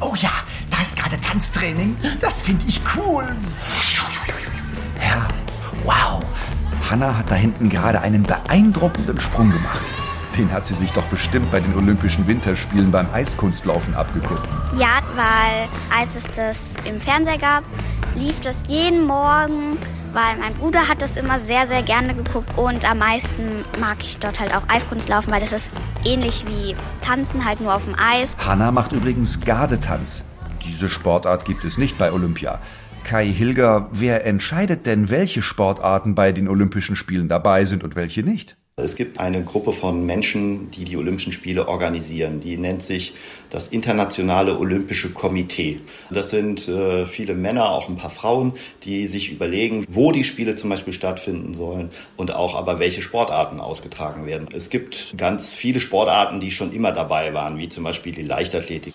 Oh 0.00 0.14
ja, 0.16 0.30
da 0.70 0.80
ist 0.82 0.96
gerade 0.96 1.20
Tanztraining. 1.20 1.96
Das 2.20 2.40
finde 2.40 2.64
ich 2.66 2.80
cool. 2.96 3.24
Ja, 5.00 5.28
wow. 5.84 6.22
Hanna 6.90 7.16
hat 7.16 7.30
da 7.30 7.34
hinten 7.34 7.68
gerade 7.68 8.00
einen 8.00 8.22
beeindruckenden 8.22 9.20
Sprung 9.20 9.50
gemacht. 9.50 10.03
Den 10.36 10.50
hat 10.50 10.66
sie 10.66 10.74
sich 10.74 10.92
doch 10.92 11.04
bestimmt 11.04 11.52
bei 11.52 11.60
den 11.60 11.74
Olympischen 11.76 12.26
Winterspielen 12.26 12.90
beim 12.90 13.06
Eiskunstlaufen 13.12 13.94
abgeguckt. 13.94 14.48
Ja, 14.76 15.00
weil 15.14 15.68
als 15.96 16.16
es 16.16 16.24
das 16.32 16.74
im 16.84 17.00
Fernseher 17.00 17.38
gab, 17.38 17.62
lief 18.16 18.40
das 18.40 18.64
jeden 18.66 19.06
Morgen, 19.06 19.78
weil 20.12 20.36
mein 20.40 20.52
Bruder 20.54 20.88
hat 20.88 21.02
das 21.02 21.16
immer 21.16 21.38
sehr, 21.38 21.68
sehr 21.68 21.82
gerne 21.82 22.14
geguckt 22.16 22.58
und 22.58 22.88
am 22.88 22.98
meisten 22.98 23.64
mag 23.80 23.98
ich 24.00 24.18
dort 24.18 24.40
halt 24.40 24.52
auch 24.56 24.68
Eiskunstlaufen, 24.68 25.32
weil 25.32 25.40
das 25.40 25.52
ist 25.52 25.70
ähnlich 26.04 26.44
wie 26.48 26.74
Tanzen, 27.00 27.44
halt 27.44 27.60
nur 27.60 27.72
auf 27.72 27.84
dem 27.84 27.94
Eis. 27.94 28.36
Hanna 28.44 28.72
macht 28.72 28.92
übrigens 28.92 29.40
Gardetanz. 29.40 30.24
Diese 30.64 30.88
Sportart 30.88 31.44
gibt 31.44 31.64
es 31.64 31.78
nicht 31.78 31.96
bei 31.96 32.10
Olympia. 32.10 32.60
Kai 33.04 33.26
Hilger, 33.26 33.88
wer 33.92 34.26
entscheidet 34.26 34.86
denn, 34.86 35.10
welche 35.10 35.42
Sportarten 35.42 36.14
bei 36.14 36.32
den 36.32 36.48
Olympischen 36.48 36.96
Spielen 36.96 37.28
dabei 37.28 37.66
sind 37.66 37.84
und 37.84 37.94
welche 37.94 38.22
nicht? 38.22 38.56
Es 38.76 38.96
gibt 38.96 39.20
eine 39.20 39.44
Gruppe 39.44 39.72
von 39.72 40.04
Menschen, 40.04 40.68
die 40.72 40.82
die 40.82 40.96
Olympischen 40.96 41.30
Spiele 41.30 41.68
organisieren. 41.68 42.40
Die 42.40 42.56
nennt 42.56 42.82
sich 42.82 43.14
das 43.48 43.68
Internationale 43.68 44.58
Olympische 44.58 45.12
Komitee. 45.12 45.80
Das 46.10 46.30
sind 46.30 46.66
äh, 46.66 47.06
viele 47.06 47.34
Männer, 47.34 47.70
auch 47.70 47.88
ein 47.88 47.94
paar 47.94 48.10
Frauen, 48.10 48.54
die 48.82 49.06
sich 49.06 49.30
überlegen, 49.30 49.84
wo 49.88 50.10
die 50.10 50.24
Spiele 50.24 50.56
zum 50.56 50.70
Beispiel 50.70 50.92
stattfinden 50.92 51.54
sollen 51.54 51.90
und 52.16 52.34
auch 52.34 52.56
aber 52.56 52.80
welche 52.80 53.00
Sportarten 53.00 53.60
ausgetragen 53.60 54.26
werden. 54.26 54.48
Es 54.52 54.70
gibt 54.70 55.14
ganz 55.16 55.54
viele 55.54 55.78
Sportarten, 55.78 56.40
die 56.40 56.50
schon 56.50 56.72
immer 56.72 56.90
dabei 56.90 57.32
waren, 57.32 57.58
wie 57.58 57.68
zum 57.68 57.84
Beispiel 57.84 58.10
die 58.10 58.22
Leichtathletik. 58.22 58.92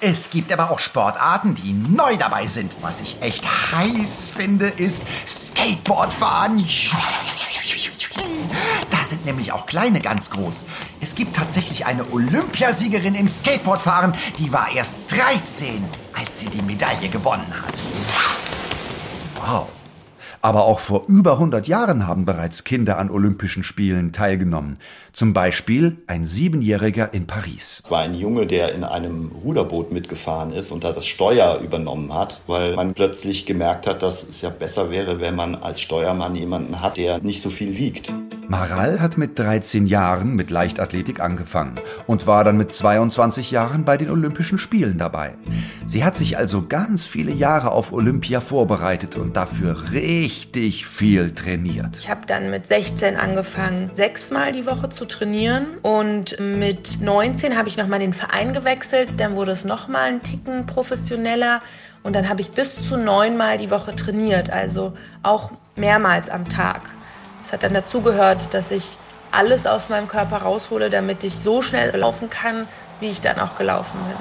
Es 0.00 0.30
gibt 0.30 0.50
aber 0.50 0.70
auch 0.70 0.78
Sportarten, 0.78 1.54
die 1.54 1.74
neu 1.74 2.16
dabei 2.16 2.46
sind. 2.46 2.74
Was 2.80 3.02
ich 3.02 3.18
echt 3.20 3.44
heiß 3.44 4.30
finde, 4.34 4.68
ist 4.68 5.04
Skateboardfahren. 5.28 6.58
Sind 9.12 9.26
nämlich 9.26 9.52
auch 9.52 9.66
kleine 9.66 10.00
ganz 10.00 10.30
groß. 10.30 10.62
Es 11.02 11.14
gibt 11.14 11.36
tatsächlich 11.36 11.84
eine 11.84 12.10
Olympiasiegerin 12.12 13.14
im 13.14 13.28
Skateboardfahren, 13.28 14.14
die 14.38 14.50
war 14.54 14.68
erst 14.74 14.94
13, 15.10 15.84
als 16.18 16.40
sie 16.40 16.46
die 16.46 16.62
Medaille 16.62 17.10
gewonnen 17.10 17.52
hat. 17.52 17.74
Wow. 19.34 19.68
Aber 20.40 20.64
auch 20.64 20.80
vor 20.80 21.04
über 21.08 21.32
100 21.32 21.68
Jahren 21.68 22.06
haben 22.06 22.24
bereits 22.24 22.64
Kinder 22.64 22.96
an 22.96 23.10
Olympischen 23.10 23.62
Spielen 23.62 24.12
teilgenommen. 24.12 24.78
Zum 25.12 25.34
Beispiel 25.34 25.98
ein 26.06 26.24
Siebenjähriger 26.24 27.12
in 27.12 27.26
Paris. 27.26 27.82
Es 27.84 27.90
war 27.90 28.00
ein 28.00 28.14
Junge, 28.14 28.46
der 28.46 28.74
in 28.74 28.82
einem 28.82 29.30
Ruderboot 29.44 29.92
mitgefahren 29.92 30.54
ist 30.54 30.72
und 30.72 30.84
da 30.84 30.92
das 30.92 31.04
Steuer 31.04 31.60
übernommen 31.60 32.14
hat, 32.14 32.40
weil 32.46 32.74
man 32.76 32.94
plötzlich 32.94 33.44
gemerkt 33.44 33.86
hat, 33.86 34.02
dass 34.02 34.26
es 34.26 34.40
ja 34.40 34.48
besser 34.48 34.90
wäre, 34.90 35.20
wenn 35.20 35.34
man 35.34 35.54
als 35.54 35.82
Steuermann 35.82 36.34
jemanden 36.34 36.80
hat, 36.80 36.96
der 36.96 37.18
nicht 37.18 37.42
so 37.42 37.50
viel 37.50 37.76
wiegt. 37.76 38.10
Maral 38.52 39.00
hat 39.00 39.16
mit 39.16 39.38
13 39.38 39.86
Jahren 39.86 40.36
mit 40.36 40.50
Leichtathletik 40.50 41.20
angefangen 41.20 41.80
und 42.06 42.26
war 42.26 42.44
dann 42.44 42.58
mit 42.58 42.74
22 42.74 43.50
Jahren 43.50 43.86
bei 43.86 43.96
den 43.96 44.10
Olympischen 44.10 44.58
Spielen 44.58 44.98
dabei. 44.98 45.32
Sie 45.86 46.04
hat 46.04 46.18
sich 46.18 46.36
also 46.36 46.66
ganz 46.66 47.06
viele 47.06 47.32
Jahre 47.32 47.70
auf 47.70 47.94
Olympia 47.94 48.42
vorbereitet 48.42 49.16
und 49.16 49.38
dafür 49.38 49.92
richtig 49.92 50.86
viel 50.86 51.32
trainiert. 51.34 51.96
Ich 51.98 52.10
habe 52.10 52.26
dann 52.26 52.50
mit 52.50 52.66
16 52.66 53.16
angefangen, 53.16 53.88
sechsmal 53.94 54.52
die 54.52 54.66
Woche 54.66 54.90
zu 54.90 55.06
trainieren 55.06 55.78
und 55.80 56.38
mit 56.38 57.00
19 57.00 57.56
habe 57.56 57.70
ich 57.70 57.78
nochmal 57.78 58.00
den 58.00 58.12
Verein 58.12 58.52
gewechselt. 58.52 59.18
Dann 59.18 59.34
wurde 59.34 59.52
es 59.52 59.64
nochmal 59.64 60.08
einen 60.08 60.22
Ticken 60.22 60.66
professioneller 60.66 61.62
und 62.02 62.14
dann 62.14 62.28
habe 62.28 62.42
ich 62.42 62.50
bis 62.50 62.76
zu 62.82 62.98
neunmal 62.98 63.56
die 63.56 63.70
Woche 63.70 63.96
trainiert, 63.96 64.50
also 64.50 64.92
auch 65.22 65.52
mehrmals 65.74 66.28
am 66.28 66.44
Tag. 66.44 66.82
Es 67.52 67.56
hat 67.56 67.64
dann 67.64 67.74
dazugehört, 67.74 68.54
dass 68.54 68.70
ich 68.70 68.96
alles 69.30 69.66
aus 69.66 69.90
meinem 69.90 70.08
Körper 70.08 70.38
raushole, 70.38 70.88
damit 70.88 71.22
ich 71.22 71.38
so 71.38 71.60
schnell 71.60 71.94
laufen 71.94 72.30
kann, 72.30 72.66
wie 72.98 73.10
ich 73.10 73.20
dann 73.20 73.38
auch 73.38 73.58
gelaufen 73.58 74.00
bin. 74.08 74.16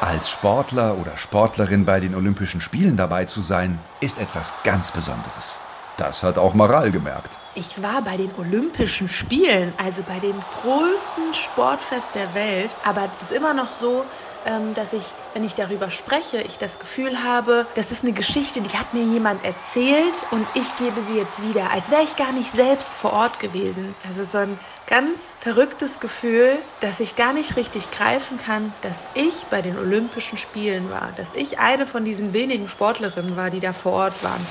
Als 0.00 0.30
Sportler 0.30 0.98
oder 0.98 1.16
Sportlerin 1.16 1.84
bei 1.84 1.98
den 1.98 2.14
Olympischen 2.14 2.60
Spielen 2.60 2.96
dabei 2.96 3.24
zu 3.24 3.40
sein, 3.40 3.80
ist 3.98 4.20
etwas 4.20 4.54
ganz 4.62 4.92
Besonderes. 4.92 5.58
Das 5.96 6.22
hat 6.22 6.38
auch 6.38 6.54
Maral 6.54 6.90
gemerkt. 6.90 7.38
Ich 7.54 7.82
war 7.82 8.02
bei 8.02 8.16
den 8.16 8.34
Olympischen 8.38 9.08
Spielen, 9.08 9.74
also 9.76 10.02
bei 10.02 10.18
dem 10.18 10.42
größten 10.62 11.34
Sportfest 11.34 12.14
der 12.14 12.34
Welt, 12.34 12.74
aber 12.84 13.08
es 13.12 13.22
ist 13.22 13.32
immer 13.32 13.52
noch 13.52 13.72
so, 13.72 14.04
ähm, 14.44 14.74
dass 14.74 14.92
ich, 14.92 15.04
wenn 15.34 15.44
ich 15.44 15.54
darüber 15.54 15.90
spreche, 15.90 16.40
ich 16.42 16.58
das 16.58 16.78
Gefühl 16.78 17.22
habe, 17.22 17.66
das 17.74 17.92
ist 17.92 18.02
eine 18.02 18.12
Geschichte, 18.12 18.60
die 18.60 18.76
hat 18.76 18.92
mir 18.94 19.04
jemand 19.04 19.44
erzählt 19.44 20.16
und 20.30 20.46
ich 20.54 20.76
gebe 20.76 21.02
sie 21.02 21.16
jetzt 21.16 21.42
wieder, 21.42 21.70
als 21.70 21.90
wäre 21.90 22.02
ich 22.02 22.16
gar 22.16 22.32
nicht 22.32 22.50
selbst 22.52 22.90
vor 22.92 23.12
Ort 23.12 23.38
gewesen. 23.38 23.94
Also 24.08 24.24
so 24.24 24.38
ein 24.38 24.58
ganz 24.86 25.32
verrücktes 25.40 26.00
Gefühl, 26.00 26.58
dass 26.80 27.00
ich 27.00 27.16
gar 27.16 27.32
nicht 27.32 27.56
richtig 27.56 27.90
greifen 27.90 28.36
kann, 28.36 28.72
dass 28.82 28.96
ich 29.14 29.44
bei 29.50 29.62
den 29.62 29.78
Olympischen 29.78 30.38
Spielen 30.38 30.90
war, 30.90 31.12
dass 31.16 31.28
ich 31.34 31.58
eine 31.58 31.86
von 31.86 32.04
diesen 32.04 32.32
wenigen 32.32 32.68
Sportlerinnen 32.68 33.36
war, 33.36 33.50
die 33.50 33.60
da 33.60 33.72
vor 33.72 33.92
Ort 33.92 34.24
waren. 34.24 34.44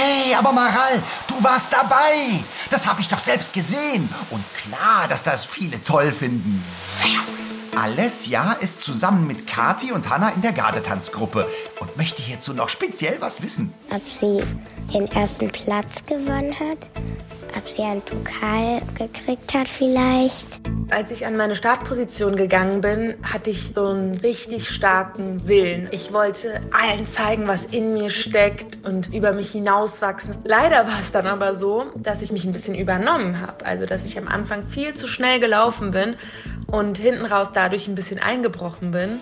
Hey, 0.00 0.32
aber 0.32 0.52
Maral, 0.52 1.02
du 1.26 1.42
warst 1.42 1.72
dabei. 1.72 2.38
Das 2.70 2.86
habe 2.86 3.00
ich 3.00 3.08
doch 3.08 3.18
selbst 3.18 3.52
gesehen. 3.52 4.08
Und 4.30 4.44
klar, 4.54 5.08
dass 5.08 5.24
das 5.24 5.44
viele 5.44 5.82
toll 5.82 6.12
finden. 6.12 6.64
Alessia 7.74 8.52
ist 8.52 8.80
zusammen 8.80 9.26
mit 9.26 9.48
Kati 9.48 9.90
und 9.90 10.08
Hanna 10.08 10.28
in 10.30 10.42
der 10.42 10.52
Gardetanzgruppe 10.52 11.48
und 11.80 11.96
möchte 11.96 12.22
hierzu 12.22 12.54
noch 12.54 12.68
speziell 12.68 13.16
was 13.18 13.42
wissen. 13.42 13.74
Ob 13.90 14.08
sie 14.08 14.40
den 14.94 15.10
ersten 15.10 15.50
Platz 15.50 16.02
gewonnen 16.06 16.54
hat, 16.60 16.88
ob 17.58 17.68
sie 17.68 17.82
einen 17.82 18.00
Pokal 18.02 18.80
gekriegt 18.94 19.52
hat 19.52 19.68
vielleicht. 19.68 20.60
Als 20.90 21.10
ich 21.10 21.26
an 21.26 21.36
meine 21.36 21.56
Startposition 21.56 22.36
gegangen 22.36 22.80
bin, 22.80 23.16
hatte 23.22 23.50
ich 23.50 23.72
so 23.74 23.86
einen 23.86 24.18
richtig 24.18 24.68
starken 24.68 25.46
Willen. 25.48 25.88
Ich 25.90 26.12
wollte 26.12 26.62
allen 26.70 27.06
zeigen, 27.06 27.48
was 27.48 27.64
in 27.66 27.94
mir 27.94 28.10
steckt 28.10 28.86
und 28.86 29.12
über 29.12 29.32
mich 29.32 29.50
hinauswachsen. 29.50 30.36
Leider 30.44 30.86
war 30.86 31.00
es 31.00 31.10
dann 31.10 31.26
aber 31.26 31.56
so, 31.56 31.82
dass 31.96 32.22
ich 32.22 32.30
mich 32.30 32.44
ein 32.44 32.52
bisschen 32.52 32.76
übernommen 32.76 33.40
habe. 33.40 33.66
Also, 33.66 33.86
dass 33.86 34.04
ich 34.04 34.16
am 34.16 34.28
Anfang 34.28 34.66
viel 34.68 34.94
zu 34.94 35.08
schnell 35.08 35.40
gelaufen 35.40 35.90
bin 35.90 36.14
und 36.68 36.98
hinten 36.98 37.26
raus 37.26 37.48
dadurch 37.52 37.88
ein 37.88 37.96
bisschen 37.96 38.20
eingebrochen 38.20 38.92
bin. 38.92 39.20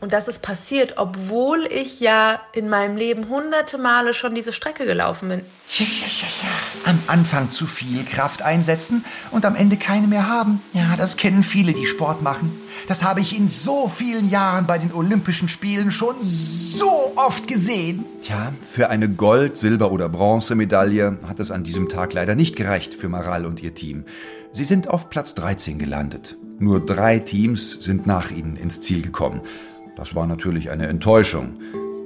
Und 0.00 0.14
das 0.14 0.28
ist 0.28 0.40
passiert, 0.40 0.94
obwohl 0.96 1.66
ich 1.70 2.00
ja 2.00 2.40
in 2.54 2.70
meinem 2.70 2.96
Leben 2.96 3.28
hunderte 3.28 3.76
Male 3.76 4.14
schon 4.14 4.34
diese 4.34 4.54
Strecke 4.54 4.86
gelaufen 4.86 5.28
bin. 5.28 5.42
Tja, 5.66 5.84
tja, 5.84 6.06
tja, 6.08 6.26
tja. 6.26 6.90
Am 6.90 6.98
Anfang 7.06 7.50
zu 7.50 7.66
viel 7.66 8.02
Kraft 8.04 8.40
einsetzen 8.40 9.04
und 9.30 9.44
am 9.44 9.54
Ende 9.54 9.76
keine 9.76 10.06
mehr 10.06 10.26
haben. 10.26 10.62
Ja, 10.72 10.96
das 10.96 11.18
kennen 11.18 11.42
viele, 11.42 11.74
die 11.74 11.84
Sport 11.84 12.22
machen. 12.22 12.50
Das 12.88 13.04
habe 13.04 13.20
ich 13.20 13.36
in 13.36 13.46
so 13.46 13.88
vielen 13.88 14.30
Jahren 14.30 14.66
bei 14.66 14.78
den 14.78 14.94
Olympischen 14.94 15.50
Spielen 15.50 15.92
schon 15.92 16.16
so 16.22 17.12
oft 17.16 17.46
gesehen. 17.46 18.06
Tja, 18.22 18.54
für 18.62 18.88
eine 18.88 19.10
Gold-, 19.10 19.58
Silber- 19.58 19.92
oder 19.92 20.08
Bronzemedaille 20.08 21.18
hat 21.28 21.40
es 21.40 21.50
an 21.50 21.62
diesem 21.62 21.90
Tag 21.90 22.14
leider 22.14 22.34
nicht 22.34 22.56
gereicht 22.56 22.94
für 22.94 23.10
Maral 23.10 23.44
und 23.44 23.62
ihr 23.62 23.74
Team. 23.74 24.06
Sie 24.52 24.64
sind 24.64 24.88
auf 24.88 25.10
Platz 25.10 25.34
13 25.34 25.78
gelandet. 25.78 26.36
Nur 26.58 26.84
drei 26.84 27.18
Teams 27.18 27.78
sind 27.80 28.06
nach 28.06 28.30
ihnen 28.30 28.56
ins 28.56 28.80
Ziel 28.80 29.02
gekommen. 29.02 29.42
Das 30.00 30.14
war 30.14 30.26
natürlich 30.26 30.70
eine 30.70 30.86
Enttäuschung. 30.86 31.60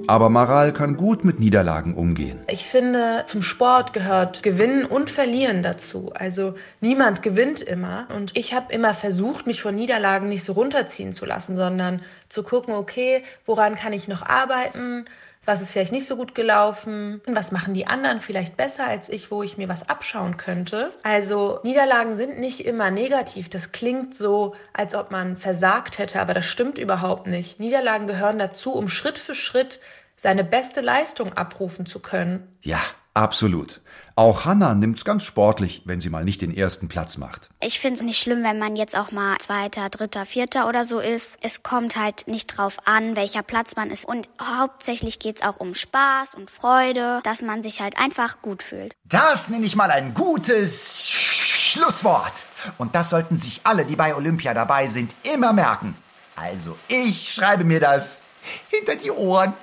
Aber 0.07 0.29
Maral 0.29 0.73
kann 0.73 0.97
gut 0.97 1.23
mit 1.23 1.39
Niederlagen 1.39 1.93
umgehen. 1.93 2.39
Ich 2.49 2.65
finde, 2.65 3.23
zum 3.25 3.41
Sport 3.41 3.93
gehört 3.93 4.43
Gewinnen 4.43 4.83
und 4.83 5.09
Verlieren 5.09 5.63
dazu. 5.63 6.11
Also 6.13 6.55
niemand 6.81 7.23
gewinnt 7.23 7.61
immer. 7.61 8.05
Und 8.13 8.35
ich 8.35 8.53
habe 8.53 8.73
immer 8.73 8.93
versucht, 8.93 9.47
mich 9.47 9.61
von 9.61 9.75
Niederlagen 9.75 10.27
nicht 10.27 10.43
so 10.43 10.51
runterziehen 10.51 11.13
zu 11.13 11.25
lassen, 11.25 11.55
sondern 11.55 12.01
zu 12.27 12.43
gucken, 12.43 12.73
okay, 12.73 13.23
woran 13.45 13.75
kann 13.75 13.93
ich 13.93 14.09
noch 14.09 14.23
arbeiten? 14.23 15.05
Was 15.45 15.61
ist 15.61 15.71
vielleicht 15.71 15.91
nicht 15.91 16.07
so 16.07 16.17
gut 16.17 16.35
gelaufen? 16.35 17.21
Was 17.27 17.51
machen 17.51 17.73
die 17.73 17.87
anderen 17.87 18.19
vielleicht 18.19 18.57
besser 18.57 18.85
als 18.85 19.09
ich, 19.09 19.31
wo 19.31 19.43
ich 19.43 19.57
mir 19.57 19.69
was 19.69 19.87
abschauen 19.87 20.37
könnte? 20.37 20.91
Also 21.03 21.59
Niederlagen 21.63 22.15
sind 22.15 22.39
nicht 22.39 22.65
immer 22.65 22.91
negativ. 22.91 23.49
Das 23.49 23.71
klingt 23.71 24.15
so, 24.15 24.55
als 24.73 24.95
ob 24.95 25.11
man 25.11 25.37
versagt 25.37 25.99
hätte, 25.99 26.19
aber 26.19 26.33
das 26.33 26.45
stimmt 26.45 26.77
überhaupt 26.77 27.27
nicht. 27.27 27.59
Niederlagen 27.59 28.07
gehören 28.07 28.39
dazu, 28.39 28.73
um 28.73 28.87
Schritt 28.87 29.19
für 29.19 29.35
Schritt 29.35 29.79
seine 30.17 30.43
beste 30.43 30.81
Leistung 30.81 31.33
abrufen 31.33 31.85
zu 31.85 31.99
können. 31.99 32.57
Ja, 32.61 32.81
absolut. 33.15 33.81
Auch 34.17 34.45
Hannah 34.45 34.75
nimmt's 34.75 35.03
ganz 35.03 35.23
sportlich, 35.23 35.81
wenn 35.83 35.99
sie 35.99 36.09
mal 36.09 36.23
nicht 36.23 36.41
den 36.41 36.55
ersten 36.55 36.87
Platz 36.87 37.17
macht. 37.17 37.49
Ich 37.59 37.79
finde 37.79 37.95
es 37.95 38.01
nicht 38.01 38.21
schlimm, 38.21 38.43
wenn 38.43 38.59
man 38.59 38.77
jetzt 38.77 38.97
auch 38.97 39.11
mal 39.11 39.37
Zweiter, 39.39 39.89
Dritter, 39.89 40.25
Vierter 40.25 40.69
oder 40.69 40.85
so 40.85 40.99
ist. 40.99 41.37
Es 41.41 41.63
kommt 41.63 41.97
halt 41.97 42.25
nicht 42.27 42.47
drauf 42.47 42.77
an, 42.85 43.17
welcher 43.17 43.43
Platz 43.43 43.75
man 43.75 43.91
ist. 43.91 44.05
Und 44.05 44.29
hauptsächlich 44.41 45.19
geht's 45.19 45.41
auch 45.41 45.57
um 45.57 45.75
Spaß 45.75 46.33
und 46.35 46.49
Freude, 46.49 47.19
dass 47.23 47.41
man 47.41 47.61
sich 47.61 47.81
halt 47.81 47.99
einfach 47.99 48.41
gut 48.41 48.63
fühlt. 48.63 48.95
Das 49.03 49.49
nenne 49.49 49.65
ich 49.65 49.75
mal 49.75 49.91
ein 49.91 50.13
gutes 50.13 51.11
Schlusswort. 51.11 52.43
Und 52.77 52.95
das 52.95 53.09
sollten 53.09 53.37
sich 53.37 53.61
alle, 53.65 53.83
die 53.83 53.97
bei 53.97 54.15
Olympia 54.15 54.53
dabei 54.53 54.87
sind, 54.87 55.11
immer 55.23 55.51
merken. 55.51 55.93
Also 56.37 56.77
ich 56.87 57.33
schreibe 57.33 57.65
mir 57.65 57.81
das 57.81 58.23
hinter 58.69 58.95
die 58.95 59.11
Ohren. 59.11 59.53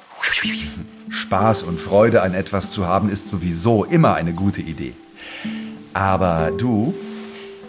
Spaß 1.10 1.62
und 1.62 1.80
Freude 1.80 2.22
an 2.22 2.34
etwas 2.34 2.70
zu 2.70 2.86
haben, 2.86 3.08
ist 3.08 3.28
sowieso 3.28 3.84
immer 3.84 4.14
eine 4.14 4.32
gute 4.32 4.60
Idee. 4.60 4.94
Aber 5.94 6.50
du, 6.50 6.94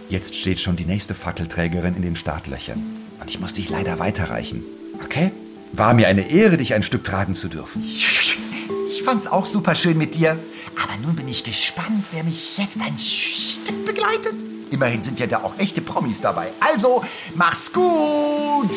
jetzt 0.09 0.35
steht 0.35 0.59
schon 0.59 0.75
die 0.75 0.85
nächste 0.85 1.13
Fackelträgerin 1.13 1.95
in 1.95 2.01
den 2.01 2.15
Startlöchern. 2.15 2.81
Und 3.19 3.29
ich 3.29 3.39
muss 3.39 3.53
dich 3.53 3.69
leider 3.69 3.99
weiterreichen. 3.99 4.63
Okay? 5.03 5.31
War 5.73 5.93
mir 5.93 6.07
eine 6.07 6.29
Ehre, 6.29 6.57
dich 6.57 6.73
ein 6.73 6.83
Stück 6.83 7.03
tragen 7.03 7.35
zu 7.35 7.47
dürfen. 7.47 7.83
Ich 7.83 9.03
fand's 9.03 9.27
auch 9.27 9.45
super 9.45 9.75
schön 9.75 9.97
mit 9.97 10.15
dir. 10.15 10.37
Aber 10.81 10.93
nun 11.01 11.15
bin 11.15 11.27
ich 11.27 11.43
gespannt, 11.43 12.07
wer 12.11 12.23
mich 12.23 12.57
jetzt 12.57 12.79
ein 12.81 12.97
Stück 12.97 13.85
begleitet. 13.85 14.35
Immerhin 14.71 15.01
sind 15.01 15.19
ja 15.19 15.27
da 15.27 15.43
auch 15.43 15.57
echte 15.59 15.81
Promis 15.81 16.21
dabei. 16.21 16.47
Also, 16.59 17.03
mach's 17.35 17.71
gut. 17.71 18.69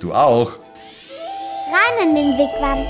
Du 0.00 0.14
auch. 0.14 0.58
Rein 1.72 2.08
in 2.08 2.14
den 2.14 2.32
Wigwam. 2.38 2.86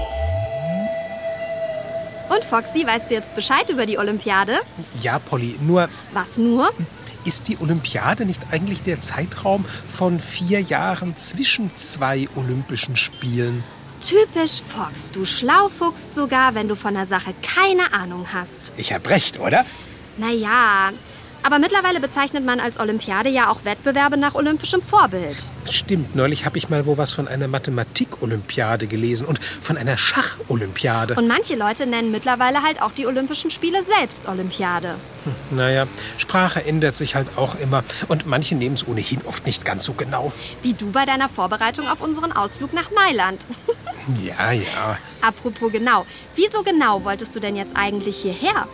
Und 2.35 2.45
Foxy, 2.45 2.87
weißt 2.87 3.11
du 3.11 3.14
jetzt 3.14 3.35
Bescheid 3.35 3.68
über 3.71 3.87
die 3.87 3.99
Olympiade? 3.99 4.59
Ja, 5.01 5.18
Polly, 5.18 5.57
nur 5.61 5.88
Was 6.12 6.37
nur? 6.37 6.71
ist 7.25 7.47
die 7.47 7.59
Olympiade 7.61 8.25
nicht 8.25 8.40
eigentlich 8.51 8.83
der 8.83 9.01
Zeitraum 9.01 9.64
von 9.88 10.18
vier 10.18 10.61
Jahren 10.61 11.16
zwischen 11.16 11.71
zwei 11.77 12.29
Olympischen 12.35 12.97
Spielen? 12.97 13.62
Typisch 14.01 14.62
Fox, 14.66 15.11
du 15.12 15.25
schlaufuchst 15.25 16.14
sogar, 16.14 16.57
wenn 16.57 16.66
du 16.66 16.75
von 16.75 16.95
der 16.95 17.07
Sache 17.07 17.35
keine 17.42 17.92
Ahnung 17.92 18.27
hast. 18.33 18.73
Ich 18.77 18.92
hab 18.92 19.09
recht, 19.09 19.38
oder? 19.38 19.64
Naja, 20.16 20.90
aber 21.43 21.59
mittlerweile 21.59 22.01
bezeichnet 22.01 22.45
man 22.45 22.61
als 22.61 22.79
Olympiade 22.79 23.29
ja 23.29 23.51
auch 23.51 23.65
Wettbewerbe 23.65 24.17
nach 24.17 24.35
olympischem 24.35 24.83
Vorbild. 24.83 25.37
Stimmt, 25.71 26.15
neulich 26.15 26.45
habe 26.45 26.59
ich 26.59 26.69
mal 26.69 26.87
wo 26.87 26.99
was 26.99 27.13
von 27.13 27.29
einer 27.29 27.49
Mathematik-Olympiade 27.49 28.87
gelesen 28.87 29.27
und 29.27 29.43
von 29.43 29.77
einer 29.77 29.97
Schach-Olympiade. 29.97 31.15
Und 31.15 31.29
manche 31.29 31.55
Leute 31.55 31.87
nennen 31.87 32.11
mittlerweile 32.11 32.63
halt 32.63 32.83
auch 32.83 32.93
die 32.93 33.07
Olympischen 33.07 33.51
Spiele 33.51 33.83
selbst 33.83 34.29
Olympiade. 34.29 34.95
Naja, 35.51 35.87
Sprache 36.19 36.65
ändert 36.65 36.97
sich 36.97 37.15
halt 37.15 37.29
auch 37.37 37.59
immer 37.61 37.85
und 38.09 38.27
manche 38.27 38.55
nehmen 38.55 38.75
es 38.75 38.87
ohnehin 38.87 39.21
oft 39.27 39.47
nicht 39.47 39.65
ganz 39.65 39.85
so 39.85 39.93
genau. 39.93 40.33
Wie 40.63 40.75
du 40.75 40.91
bei 40.91 41.05
deiner 41.05 41.29
Vorbereitung 41.29 41.89
auf 41.89 42.01
unseren 42.01 42.33
Ausflug 42.33 42.73
nach 42.73 42.91
Mailand. 42.91 43.47
Ja, 44.25 44.51
ja. 44.51 44.99
Apropos 45.21 45.71
genau, 45.71 46.05
wieso 46.35 46.63
genau 46.63 47.05
wolltest 47.05 47.37
du 47.37 47.41
denn 47.41 47.55
jetzt 47.55 47.77
eigentlich 47.77 48.17
hierher? 48.17 48.67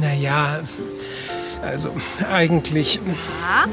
Naja, 0.00 0.60
also 1.62 1.90
eigentlich. 2.30 2.96
Ja? 2.96 3.66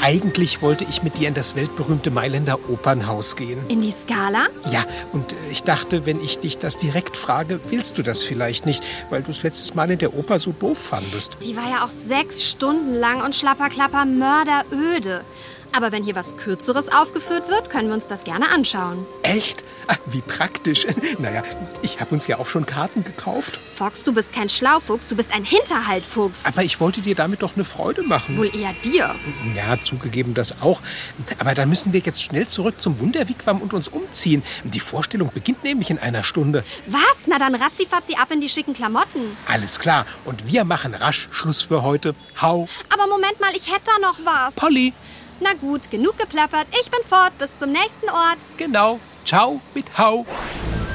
Eigentlich 0.00 0.62
wollte 0.62 0.84
ich 0.88 1.02
mit 1.02 1.18
dir 1.18 1.28
in 1.28 1.34
das 1.34 1.54
weltberühmte 1.54 2.10
Mailänder 2.10 2.58
Opernhaus 2.70 3.36
gehen. 3.36 3.58
In 3.68 3.82
die 3.82 3.92
Skala? 3.92 4.46
Ja, 4.70 4.84
und 5.12 5.32
äh, 5.32 5.36
ich 5.50 5.62
dachte, 5.62 6.06
wenn 6.06 6.20
ich 6.22 6.38
dich 6.38 6.58
das 6.58 6.78
direkt 6.78 7.16
frage, 7.16 7.60
willst 7.68 7.98
du 7.98 8.02
das 8.02 8.22
vielleicht 8.22 8.64
nicht, 8.64 8.82
weil 9.10 9.22
du 9.22 9.30
es 9.30 9.42
letztes 9.42 9.74
Mal 9.74 9.90
in 9.90 9.98
der 9.98 10.14
Oper 10.14 10.38
so 10.38 10.52
doof 10.52 10.78
fandest. 10.78 11.36
Die 11.44 11.56
war 11.56 11.68
ja 11.68 11.84
auch 11.84 11.90
sechs 12.06 12.44
Stunden 12.44 12.94
lang 12.94 13.22
und 13.22 13.34
schlapperklapper 13.34 14.04
mörderöde. 14.06 15.22
Aber 15.72 15.92
wenn 15.92 16.02
hier 16.02 16.14
was 16.14 16.36
Kürzeres 16.36 16.92
aufgeführt 16.92 17.48
wird, 17.48 17.70
können 17.70 17.88
wir 17.88 17.94
uns 17.94 18.06
das 18.06 18.24
gerne 18.24 18.50
anschauen. 18.50 19.06
Echt? 19.22 19.62
Ah, 19.86 19.96
Wie 20.06 20.20
praktisch. 20.20 20.86
Naja, 21.18 21.42
ich 21.82 22.00
habe 22.00 22.14
uns 22.14 22.26
ja 22.26 22.38
auch 22.38 22.46
schon 22.46 22.66
Karten 22.66 23.02
gekauft. 23.02 23.60
Fox, 23.74 24.02
du 24.02 24.12
bist 24.12 24.32
kein 24.32 24.48
Schlaufuchs, 24.48 25.08
du 25.08 25.16
bist 25.16 25.32
ein 25.34 25.44
Hinterhaltfuchs. 25.44 26.44
Aber 26.44 26.62
ich 26.62 26.78
wollte 26.80 27.00
dir 27.00 27.14
damit 27.14 27.42
doch 27.42 27.54
eine 27.56 27.64
Freude 27.64 28.02
machen. 28.02 28.36
Wohl 28.36 28.54
eher 28.54 28.72
dir. 28.84 29.14
Ja, 29.56 29.80
zugegeben 29.80 30.34
das 30.34 30.60
auch. 30.62 30.80
Aber 31.38 31.54
dann 31.54 31.68
müssen 31.68 31.92
wir 31.92 32.00
jetzt 32.00 32.22
schnell 32.22 32.46
zurück 32.46 32.80
zum 32.80 33.00
Wunderwigwam 33.00 33.60
und 33.60 33.72
uns 33.74 33.88
umziehen. 33.88 34.42
Die 34.64 34.80
Vorstellung 34.80 35.30
beginnt 35.32 35.64
nämlich 35.64 35.90
in 35.90 35.98
einer 35.98 36.22
Stunde. 36.24 36.62
Was? 36.86 37.26
Na 37.26 37.38
dann 37.38 37.54
ratzifatzi 37.54 38.14
ab 38.14 38.30
in 38.30 38.40
die 38.40 38.48
schicken 38.48 38.74
Klamotten. 38.74 39.36
Alles 39.46 39.78
klar. 39.78 40.06
Und 40.24 40.46
wir 40.46 40.64
machen 40.64 40.94
rasch 40.94 41.28
Schluss 41.30 41.62
für 41.62 41.82
heute. 41.82 42.14
Hau. 42.40 42.68
Aber 42.92 43.06
Moment 43.06 43.40
mal, 43.40 43.54
ich 43.56 43.66
hätte 43.72 43.86
da 43.86 43.98
noch 44.06 44.18
was. 44.24 44.54
Polly. 44.54 44.92
Na 45.40 45.54
gut, 45.60 45.90
genug 45.90 46.18
geplappert. 46.18 46.66
Ich 46.80 46.90
bin 46.90 47.00
fort. 47.08 47.36
Bis 47.38 47.48
zum 47.58 47.70
nächsten 47.72 48.08
Ort. 48.10 48.38
Genau. 48.56 48.98
Ciao 49.24 49.60
mit 49.74 49.86
Hau. 49.98 50.26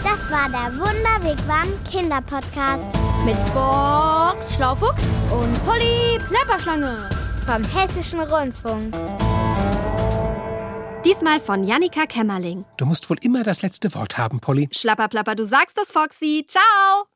Das 0.04 0.20
war 0.32 0.50
der 0.50 0.78
Wunderwegwam 0.78 1.68
Kinderpodcast 1.90 2.84
Mit 3.26 3.38
Box 3.54 4.56
Schlaufuchs 4.56 5.04
und 5.32 5.66
Polly 5.66 6.18
Plapperschlange. 6.28 7.10
vom 7.46 7.64
Hessischen 7.64 8.20
Rundfunk. 8.22 8.94
Diesmal 11.06 11.40
von 11.40 11.64
Jannika 11.66 12.06
Kämmerling. 12.06 12.64
Du 12.78 12.86
musst 12.86 13.10
wohl 13.10 13.18
immer 13.22 13.44
das 13.44 13.62
letzte 13.62 13.94
Wort 13.94 14.18
haben, 14.18 14.40
Polly. 14.40 14.70
Schlapperplapper, 14.72 15.36
du 15.36 15.46
sagst 15.46 15.78
es, 15.78 15.92
Foxy. 15.92 16.46
Ciao. 16.48 17.13